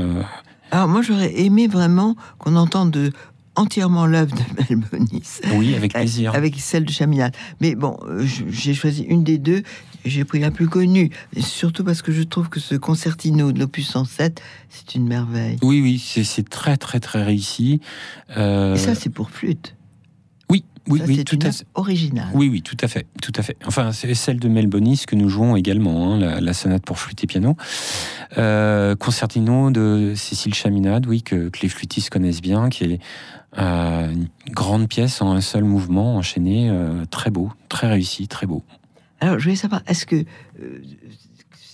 Alors 0.71 0.87
moi, 0.87 1.01
j'aurais 1.01 1.37
aimé 1.41 1.67
vraiment 1.67 2.15
qu'on 2.37 2.55
entende 2.55 3.11
entièrement 3.55 4.05
l'œuvre 4.05 4.35
de 4.35 4.75
Melbonis. 4.75 5.41
Oui, 5.55 5.75
avec 5.75 5.93
plaisir. 5.93 6.33
Avec 6.35 6.55
celle 6.59 6.85
de 6.85 6.91
Chaminade. 6.91 7.35
Mais 7.59 7.75
bon, 7.75 7.97
euh, 8.07 8.25
j'ai 8.49 8.73
choisi 8.73 9.03
une 9.03 9.23
des 9.23 9.37
deux. 9.37 9.63
J'ai 10.05 10.25
pris 10.25 10.39
la 10.39 10.49
plus 10.49 10.67
connue, 10.67 11.11
surtout 11.37 11.83
parce 11.83 12.01
que 12.01 12.11
je 12.11 12.23
trouve 12.23 12.49
que 12.49 12.59
ce 12.59 12.73
concertino 12.73 13.51
de 13.51 13.59
l'opus 13.59 13.87
107, 13.87 14.41
c'est 14.69 14.95
une 14.95 15.07
merveille. 15.07 15.57
Oui, 15.61 15.79
oui, 15.81 15.99
c'est 15.99 16.49
très, 16.49 16.77
très, 16.77 16.99
très 16.99 17.23
réussi. 17.23 17.81
Euh, 18.35 18.73
Et 18.73 18.79
ça, 18.79 18.95
c'est 18.95 19.11
pour 19.11 19.29
flûte. 19.29 19.75
Oui, 20.49 20.65
oui, 20.87 21.01
oui, 21.07 21.23
tout 21.23 21.37
à 21.43 21.51
fait. 21.51 21.65
Original. 21.75 22.27
Oui, 22.33 22.49
oui, 22.49 22.63
tout 22.63 22.77
à 22.81 22.87
fait, 22.87 23.05
tout 23.21 23.31
à 23.35 23.43
fait. 23.43 23.55
Enfin, 23.65 23.91
c'est 23.91 24.13
celle 24.15 24.39
de 24.39 24.49
Melbonis 24.49 25.03
que 25.07 25.15
nous 25.15 25.29
jouons 25.29 25.55
également, 25.55 26.15
hein, 26.15 26.39
la, 26.41 26.53
sonate 26.53 26.83
pour 26.83 26.97
flûte 26.97 27.23
et 27.23 27.27
piano. 27.27 27.55
Euh, 28.39 28.95
concertino 28.95 29.69
de 29.69 30.13
Cécile 30.15 30.55
Chaminade, 30.55 31.05
oui, 31.05 31.21
que, 31.21 31.49
que 31.49 31.59
les 31.61 31.69
flûtistes 31.69 32.09
connaissent 32.09 32.41
bien, 32.41 32.69
qui 32.69 32.85
est 32.85 32.99
une 33.57 34.27
grande 34.49 34.87
pièce 34.87 35.21
en 35.21 35.31
un 35.31 35.41
seul 35.41 35.63
mouvement 35.63 36.15
enchaîné, 36.15 36.69
euh, 36.69 37.05
très 37.05 37.29
beau, 37.29 37.51
très 37.69 37.87
réussi, 37.87 38.27
très 38.27 38.47
beau. 38.47 38.63
Alors, 39.19 39.37
je 39.39 39.43
voulais 39.43 39.55
savoir, 39.55 39.81
est-ce 39.87 40.05
que 40.05 40.15
euh, 40.15 40.81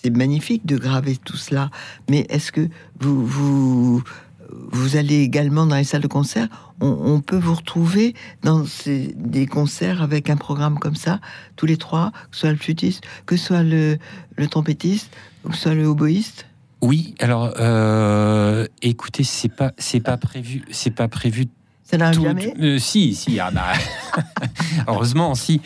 c'est 0.02 0.10
magnifique 0.10 0.66
de 0.66 0.78
graver 0.78 1.18
tout 1.18 1.38
cela, 1.38 1.70
mais 2.10 2.26
est-ce 2.30 2.52
que 2.52 2.68
vous, 3.00 3.26
vous, 3.26 4.04
vous 4.50 4.96
allez 4.96 5.22
également 5.22 5.66
dans 5.66 5.76
les 5.76 5.84
salles 5.84 6.02
de 6.02 6.08
concert 6.08 6.48
on, 6.80 7.22
peut 7.22 7.38
vous 7.38 7.56
retrouver 7.56 8.14
dans 8.44 8.64
des 8.86 9.48
concerts 9.48 10.04
avec 10.04 10.30
un 10.30 10.38
programme 10.38 10.78
comme 10.78 10.96
ça, 10.96 11.20
tous 11.56 11.66
les 11.66 11.78
trois, 11.78 12.12
que 12.30 12.36
ce 12.36 12.42
soit 12.42 12.52
le 12.52 12.58
flûtiste, 12.58 13.04
que 13.26 13.36
ce 13.36 13.48
soit 13.48 13.64
le, 13.64 13.98
le 14.36 14.48
trompettiste, 14.48 15.10
que 15.44 15.56
ce 15.56 15.62
soit 15.64 15.74
le 15.74 15.88
oboïste? 15.88 16.46
Oui, 16.82 17.16
alors 17.20 17.52
euh, 17.60 18.68
écoutez, 18.84 19.24
c'est 19.24 19.50
pas 19.50 19.72
c'est 19.80 20.00
pas 20.00 20.18
prévu, 20.18 20.64
c'est 20.70 20.92
pas 20.92 21.08
prévu 21.08 21.48
ça 21.90 21.98
n'arrive 21.98 22.22
jamais 22.22 22.54
euh, 22.60 22.80
Si, 22.80 23.16
si. 23.16 23.40
Ah 23.40 23.50
bah, 23.50 23.72
heureusement, 24.88 25.36
si. 25.36 25.62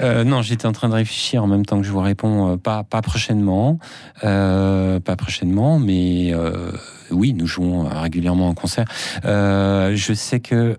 Euh, 0.00 0.24
non, 0.24 0.42
j'étais 0.42 0.66
en 0.66 0.72
train 0.72 0.88
de 0.88 0.94
réfléchir 0.94 1.44
en 1.44 1.46
même 1.46 1.64
temps 1.64 1.78
que 1.78 1.86
je 1.86 1.92
vous 1.92 2.00
réponds. 2.00 2.52
Euh, 2.52 2.56
pas, 2.56 2.82
pas 2.82 3.00
prochainement. 3.00 3.78
pas 4.20 5.16
prochainement, 5.16 5.78
mais 5.78 6.34
oui, 7.10 7.32
nous 7.32 7.46
jouons 7.46 7.88
régulièrement 7.88 8.48
en 8.48 8.54
concert. 8.54 8.86
je 9.22 10.12
sais 10.14 10.40
que 10.40 10.76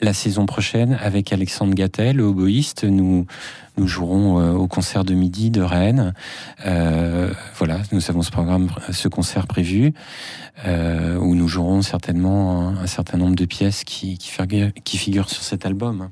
la 0.00 0.12
saison 0.12 0.46
prochaine, 0.46 0.98
avec 1.00 1.32
Alexandre 1.32 1.74
Gattel, 1.74 2.16
le 2.16 2.24
oboïste, 2.24 2.84
nous, 2.84 3.26
nous 3.76 3.86
jouerons 3.86 4.54
au 4.54 4.66
concert 4.66 5.04
de 5.04 5.14
midi 5.14 5.50
de 5.50 5.62
Rennes. 5.62 6.14
voilà, 6.64 7.78
nous 7.92 8.10
avons 8.10 8.22
ce 8.22 8.30
programme, 8.30 8.68
ce 8.90 9.08
concert 9.08 9.46
prévu. 9.46 9.92
Euh, 10.66 11.16
où 11.16 11.34
nous 11.34 11.48
jouerons 11.48 11.82
certainement 11.82 12.68
un, 12.68 12.86
certain 12.86 13.18
nombre 13.18 13.34
de 13.34 13.44
pièces 13.44 13.82
qui, 13.82 14.16
figurent, 14.84 15.28
sur 15.28 15.42
cet 15.42 15.66
album. 15.66 16.10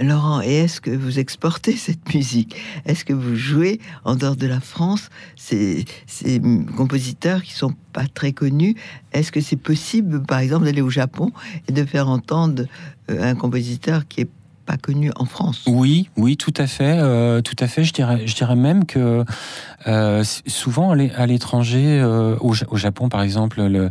Laurent, 0.00 0.40
et 0.40 0.54
est-ce 0.54 0.80
que 0.80 0.90
vous 0.90 1.18
exportez 1.18 1.76
cette 1.76 2.14
musique? 2.14 2.56
Est-ce 2.86 3.04
que 3.04 3.12
vous 3.12 3.34
jouez 3.34 3.80
en 4.04 4.14
dehors 4.14 4.36
de 4.36 4.46
la 4.46 4.60
France? 4.60 5.10
Ces, 5.34 5.84
ces 6.06 6.40
compositeurs 6.76 7.42
qui 7.42 7.52
sont 7.52 7.74
pas 7.92 8.06
très 8.06 8.32
connus 8.32 8.76
Est-ce 9.12 9.32
que 9.32 9.40
c'est 9.40 9.56
possible, 9.56 10.22
par 10.22 10.38
exemple, 10.38 10.64
d'aller 10.64 10.82
au 10.82 10.90
Japon 10.90 11.32
et 11.68 11.72
de 11.72 11.84
faire 11.84 12.08
entendre 12.08 12.66
euh, 13.10 13.22
un 13.22 13.34
compositeur 13.34 14.06
qui 14.06 14.20
est 14.20 14.30
pas 14.72 14.78
connu 14.78 15.10
en 15.16 15.26
France. 15.26 15.64
Oui, 15.66 16.08
oui, 16.16 16.38
tout 16.38 16.54
à 16.56 16.66
fait, 16.66 16.96
euh, 16.98 17.42
tout 17.42 17.56
à 17.58 17.66
fait. 17.66 17.84
Je 17.84 17.92
dirais, 17.92 18.26
je 18.26 18.34
dirais 18.34 18.56
même 18.56 18.86
que 18.86 19.22
euh, 19.86 20.24
souvent 20.46 20.92
à 20.92 21.26
l'étranger, 21.26 22.00
euh, 22.00 22.36
au, 22.40 22.54
Japon 22.54 23.10
par 23.10 23.20
exemple, 23.20 23.60
le, 23.62 23.90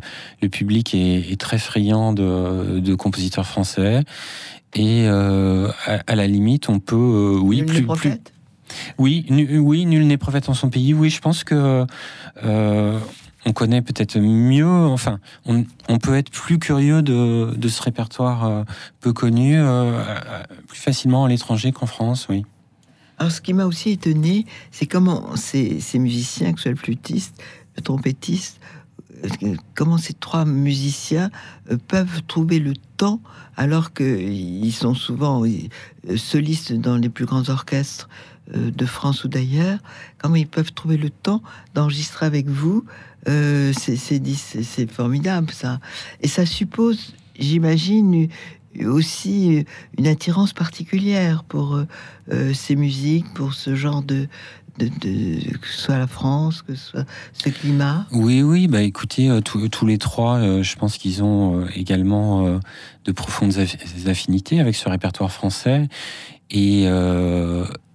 public 0.49 0.95
est, 0.95 1.39
très 1.39 1.59
friand 1.59 2.13
de, 2.13 2.95
compositeurs 2.95 3.45
français 3.45 4.01
et 4.73 5.07
à, 5.07 6.15
la 6.15 6.27
limite, 6.27 6.67
on 6.67 6.79
peut, 6.79 7.37
oui, 7.39 7.61
plus, 7.61 7.85
plus, 7.85 8.13
oui, 8.97 9.25
oui, 9.29 9.85
nul 9.85 10.07
n'est 10.07 10.17
prophète 10.17 10.49
en 10.49 10.55
son 10.55 10.69
pays. 10.69 10.95
Oui, 10.95 11.11
je 11.11 11.21
pense 11.21 11.43
que 11.43 11.85
on 13.45 13.53
connaît 13.53 13.81
peut-être 13.81 14.19
mieux, 14.19 14.67
enfin, 14.67 15.19
on, 15.45 15.63
peut 15.97 16.15
être 16.15 16.29
plus 16.29 16.59
curieux 16.59 17.01
de, 17.01 17.67
ce 17.67 17.81
répertoire 17.81 18.45
euh, 18.45 18.63
peu 18.99 19.13
connu 19.13 19.59
euh, 19.59 19.63
euh, 19.65 20.43
plus 20.67 20.79
facilement 20.79 21.25
à 21.25 21.29
l'étranger 21.29 21.71
qu'en 21.71 21.87
France, 21.87 22.27
oui. 22.29 22.45
Alors, 23.17 23.31
ce 23.31 23.41
qui 23.41 23.53
m'a 23.53 23.65
aussi 23.65 23.91
étonné, 23.91 24.45
c'est 24.71 24.87
comment 24.87 25.35
ces, 25.35 25.79
musiciens, 25.95 26.53
que 26.53 26.59
ce 26.59 26.63
soit 26.63 26.71
le 26.71 26.77
flûtiste, 26.77 27.41
le 27.75 27.81
trompettiste, 27.83 28.59
comment 29.75 29.99
ces 29.99 30.13
trois 30.13 30.45
musiciens 30.45 31.29
peuvent 31.87 32.23
trouver 32.27 32.57
le 32.57 32.73
temps, 32.97 33.21
alors 33.55 33.93
qu'ils 33.93 34.73
sont 34.73 34.95
souvent 34.95 35.43
solistes 36.15 36.73
dans 36.73 36.97
les 36.97 37.09
plus 37.09 37.25
grands 37.25 37.47
orchestres 37.49 38.09
de 38.51 38.85
France 38.87 39.23
ou 39.23 39.27
d'ailleurs, 39.27 39.77
comment 40.17 40.35
ils 40.35 40.47
peuvent 40.47 40.73
trouver 40.73 40.97
le 40.97 41.11
temps 41.11 41.43
d'enregistrer 41.75 42.25
avec 42.25 42.49
vous 42.49 42.83
euh, 43.27 43.71
c'est 43.73 44.91
formidable 44.91 45.51
ça. 45.51 45.79
Et 46.21 46.27
ça 46.27 46.45
suppose, 46.45 47.13
j'imagine, 47.37 48.27
aussi 48.85 49.65
une 49.97 50.07
attirance 50.07 50.53
particulière 50.53 51.43
pour 51.43 51.83
euh, 52.31 52.53
ces 52.53 52.75
musiques, 52.75 53.31
pour 53.33 53.53
ce 53.53 53.75
genre 53.75 54.01
de, 54.01 54.27
que 54.79 55.67
ce 55.67 55.81
soit 55.81 55.97
la 55.97 56.07
France, 56.07 56.61
que 56.61 56.73
ce 56.75 56.91
soit 56.91 57.05
ce 57.33 57.49
climat 57.49 58.07
Oui, 58.11 58.41
oui, 58.41 58.67
bah 58.67 58.81
écoutez, 58.81 59.29
euh, 59.29 59.41
tous 59.41 59.85
les 59.85 59.97
trois, 59.97 60.61
je 60.61 60.75
pense 60.77 60.97
qu'ils 60.97 61.21
ont 61.21 61.67
également 61.75 62.59
de 63.05 63.11
profondes 63.11 63.53
affinités 64.07 64.59
avec 64.59 64.75
ce 64.75 64.87
répertoire 64.89 65.31
français. 65.31 65.87
Et, 66.49 66.87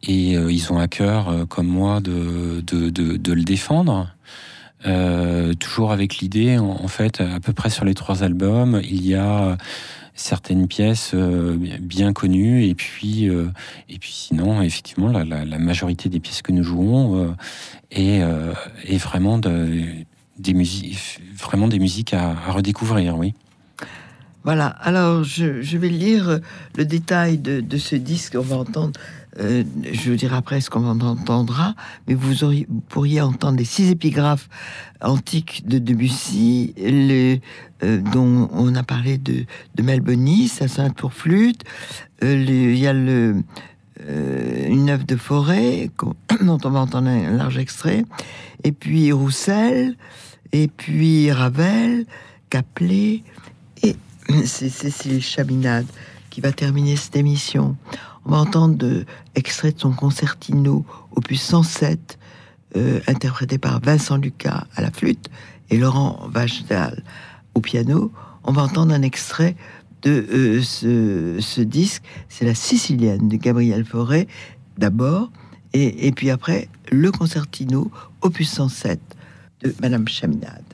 ils 0.09 0.73
ont 0.73 0.79
à 0.79 0.89
cœur, 0.89 1.47
comme 1.49 1.67
moi, 1.67 2.01
de 2.01 2.63
le 2.71 3.43
défendre. 3.45 4.15
Euh, 4.85 5.55
toujours 5.55 5.91
avec 5.91 6.19
l'idée, 6.19 6.59
en, 6.59 6.89
fait, 6.89 7.21
à 7.21 7.41
peu 7.41 7.53
près 7.53 7.71
sur 7.71 7.85
les 7.85 7.95
trois 7.95 8.23
albums, 8.23 8.81
il 8.85 9.07
y 9.07 9.15
a 9.15 9.57
certaines 10.15 10.67
pièces 10.67 11.13
euh, 11.15 11.57
bien 11.81 12.15
connues 12.15 12.65
et 12.65 12.75
puis 12.75 13.29
euh, 13.29 13.49
et 13.91 13.99
puis 13.99 14.13
sinon 14.13 14.63
effectivement 14.63 15.13
la, 15.13 15.59
majorité 15.59 16.09
des 16.09 16.21
pièces 16.21 16.41
que 16.41 16.53
nous 16.53 16.63
jouons 16.63 17.37
est, 17.91 18.23
vraiment 18.97 19.37
de, 19.37 19.85
des 20.39 20.55
musiques 20.55 21.21
vraiment 21.39 21.69
des 21.69 21.79
musiques 21.79 22.15
à, 22.15 22.35
redécouvrir 22.49 23.19
oui. 23.19 23.35
Voilà. 24.43 24.69
Alors 24.69 25.23
je, 25.23 25.77
vais 25.77 25.89
lire 25.89 26.41
le 26.77 26.85
détail 26.87 27.37
de, 27.37 27.61
de 27.61 27.77
ce 27.77 27.97
disque. 27.97 28.37
On 28.39 28.43
va 28.43 28.57
entendre 28.57 28.99
euh, 29.39 29.65
je 29.93 30.11
veux 30.11 30.17
dire 30.17 30.35
après 30.35 30.61
ce 30.61 30.71
qu'on 30.71 30.87
entendra, 31.01 31.75
mais 32.09 32.15
vous, 32.15 32.45
auriez, 32.45 32.67
pourriez 32.89 33.21
entendre 33.21 33.59
les 33.59 33.65
six 33.65 33.91
épigraphes 33.91 34.49
antiques 35.03 35.67
de 35.67 35.79
Debussy, 35.79 36.75
euh, 36.79 37.39
dont 38.13 38.49
on 38.53 38.75
a 38.75 38.83
parlé 38.83 39.19
de, 39.19 39.45
de 39.75 39.83
Melbonis, 39.83 40.49
sa 40.49 40.69
sainte 40.69 40.97
pour 40.97 41.13
flûte. 41.13 41.65
Euh, 42.25 42.45
il 42.47 42.79
y 42.79 42.87
a 42.87 42.95
le, 42.95 43.43
une 44.09 44.89
œuvre 44.89 45.05
de 45.05 45.17
forêt 45.17 45.91
dont 46.41 46.59
on 46.65 46.71
va 46.71 46.81
entendre 46.81 47.09
un 47.09 47.37
large 47.37 47.59
extrait, 47.59 48.05
et 48.65 48.73
puis 48.73 49.13
Roussel, 49.13 49.97
et 50.53 50.69
puis 50.69 51.31
Ravel, 51.31 52.07
Caplet, 52.49 53.23
et 53.83 53.97
c'est 54.45 54.69
Cécile 54.71 55.23
Chaminade 55.23 55.87
qui 56.31 56.41
va 56.41 56.53
terminer 56.53 56.97
cette 56.97 57.17
émission. 57.17 57.77
On 58.27 58.33
va 58.33 58.39
entendre 58.39 58.77
de, 58.77 59.05
extrait 59.37 59.71
de 59.71 59.79
son 59.79 59.93
concertino 59.93 60.85
opus 61.15 61.41
107, 61.41 62.19
euh, 62.77 63.01
interprété 63.07 63.57
par 63.57 63.81
Vincent 63.81 64.17
Lucas 64.17 64.67
à 64.75 64.83
la 64.83 64.91
flûte 64.91 65.31
et 65.71 65.79
Laurent 65.79 66.27
Vachdal 66.29 67.05
au 67.55 67.61
piano. 67.61 68.11
On 68.43 68.53
va 68.53 68.63
entendre 68.63 68.93
un 68.93 69.03
extrait 69.03 69.55
de 70.03 70.27
euh, 70.33 71.41
ce, 71.41 71.61
disque, 71.61 72.03
c'est 72.29 72.45
la 72.45 72.55
Sicilienne 72.55 73.29
de 73.29 73.37
Gabriel 73.37 73.85
Fauré 73.85 74.27
d'abord, 74.77 75.31
et, 75.73 76.09
et, 76.09 76.13
puis 76.13 76.31
après 76.31 76.69
le 76.91 77.13
concertino 77.13 77.91
opus 78.23 78.51
107 78.51 79.01
de 79.63 79.75
Madame 79.81 80.07
Chaminade. 80.09 80.65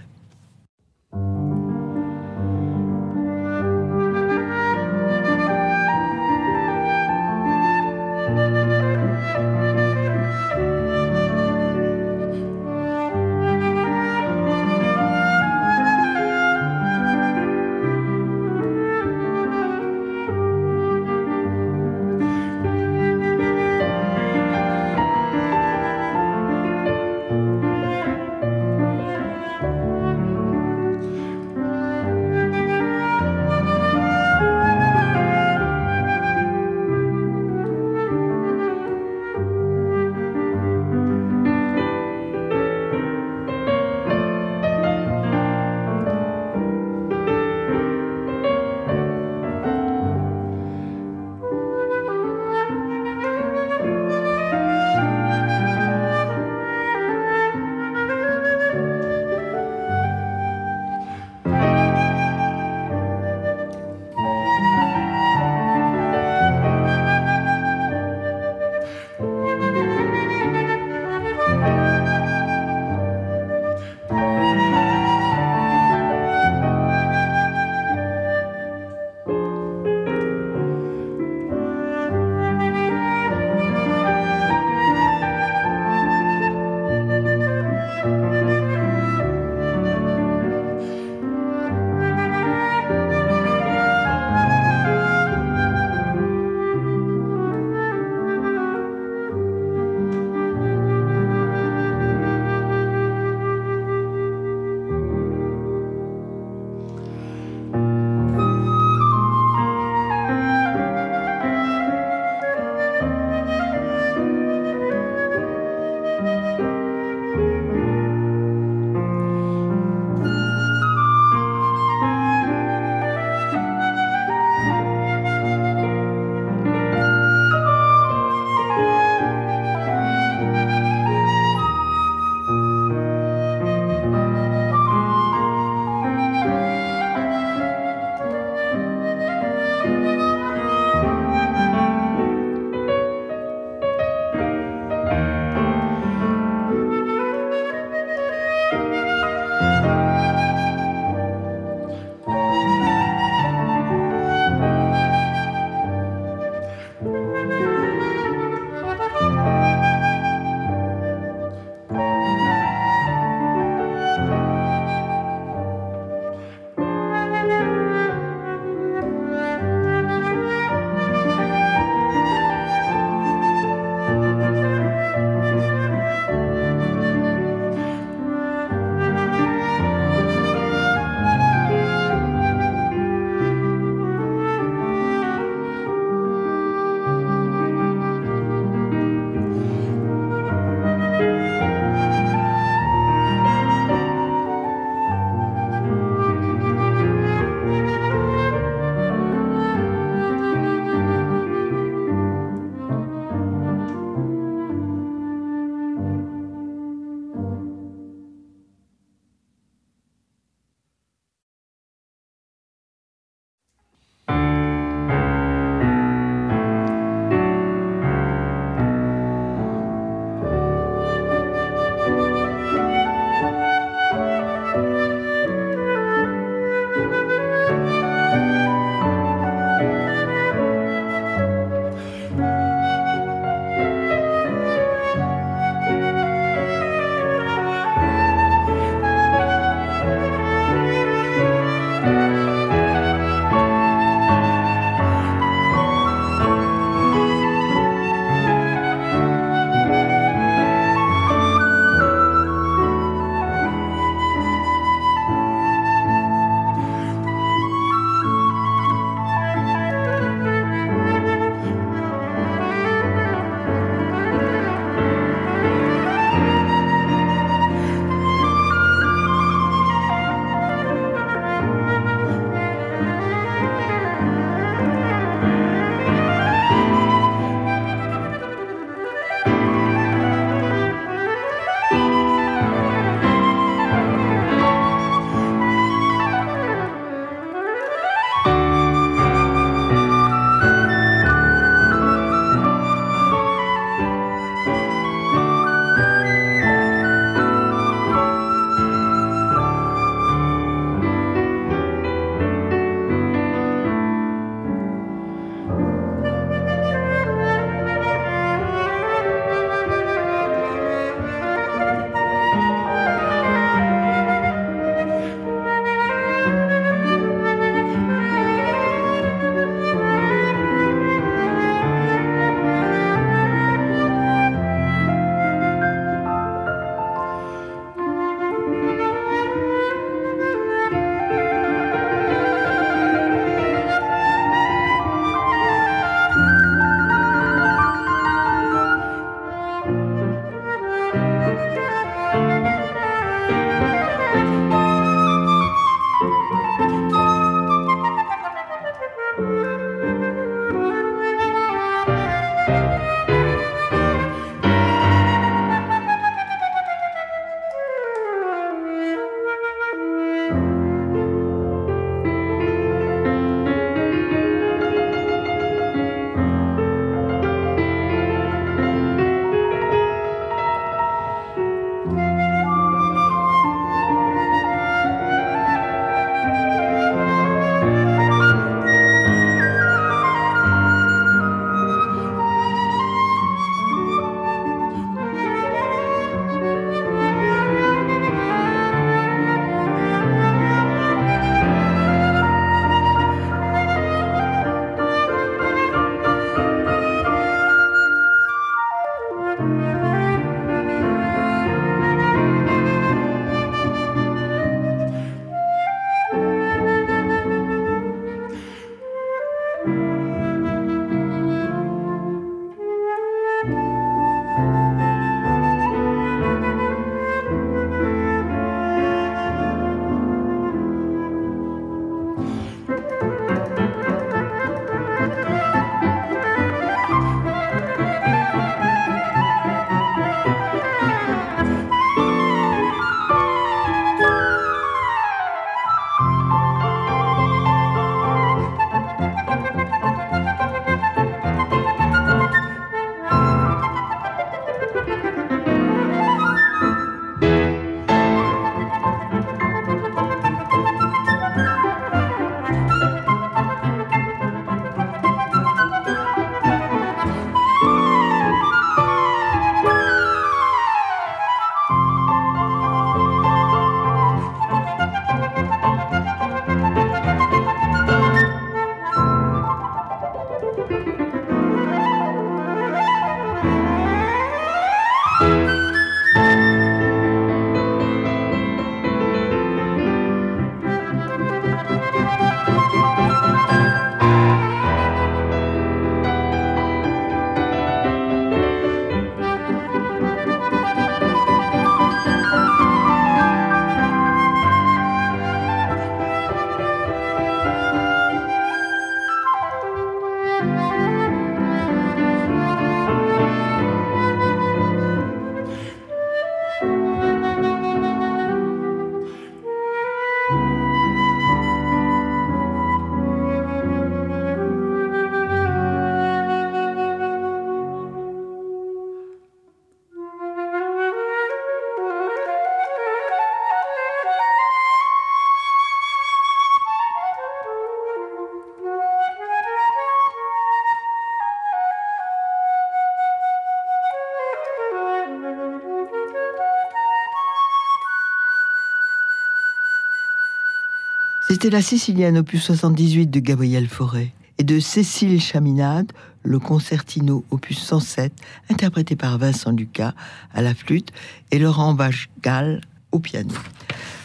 C'était 541.62 541.76
la 541.76 541.82
Sicilienne 541.82 542.38
opus 542.38 542.60
78 542.60 543.28
de 543.28 543.38
Gabriel 543.38 543.86
Fauré 543.86 544.32
et 544.58 544.64
de 544.64 544.80
Cécile 544.80 545.40
Chaminade, 545.40 546.10
le 546.42 546.58
concertino 546.58 547.44
opus 547.52 547.78
107, 547.78 548.32
interprété 548.68 549.14
par 549.14 549.38
Vincent 549.38 549.70
Lucas 549.70 550.12
à 550.52 550.60
la 550.60 550.74
flûte 550.74 551.10
et 551.52 551.60
Laurent 551.60 551.94
Vachegal 551.94 552.80
au 553.12 553.20
piano. 553.20 553.54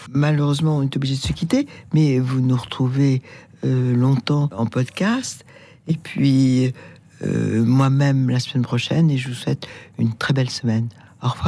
Malheureusement, 0.10 0.78
on 0.78 0.82
est 0.82 0.96
obligé 0.96 1.14
de 1.14 1.22
se 1.22 1.32
quitter, 1.32 1.68
mais 1.94 2.18
vous 2.18 2.42
nous 2.42 2.58
retrouvez 2.58 3.22
euh, 3.64 3.96
longtemps 3.96 4.50
en 4.58 4.66
podcast. 4.66 5.46
Et 5.88 5.94
puis, 5.96 6.74
euh, 7.24 7.64
moi-même 7.64 8.32
la 8.32 8.40
semaine 8.40 8.64
prochaine, 8.64 9.12
et 9.12 9.18
je 9.20 9.28
vous 9.28 9.36
souhaite 9.36 9.68
une 10.00 10.16
très 10.16 10.34
belle 10.34 10.50
semaine. 10.50 10.90
Au 11.22 11.28
revoir. 11.28 11.46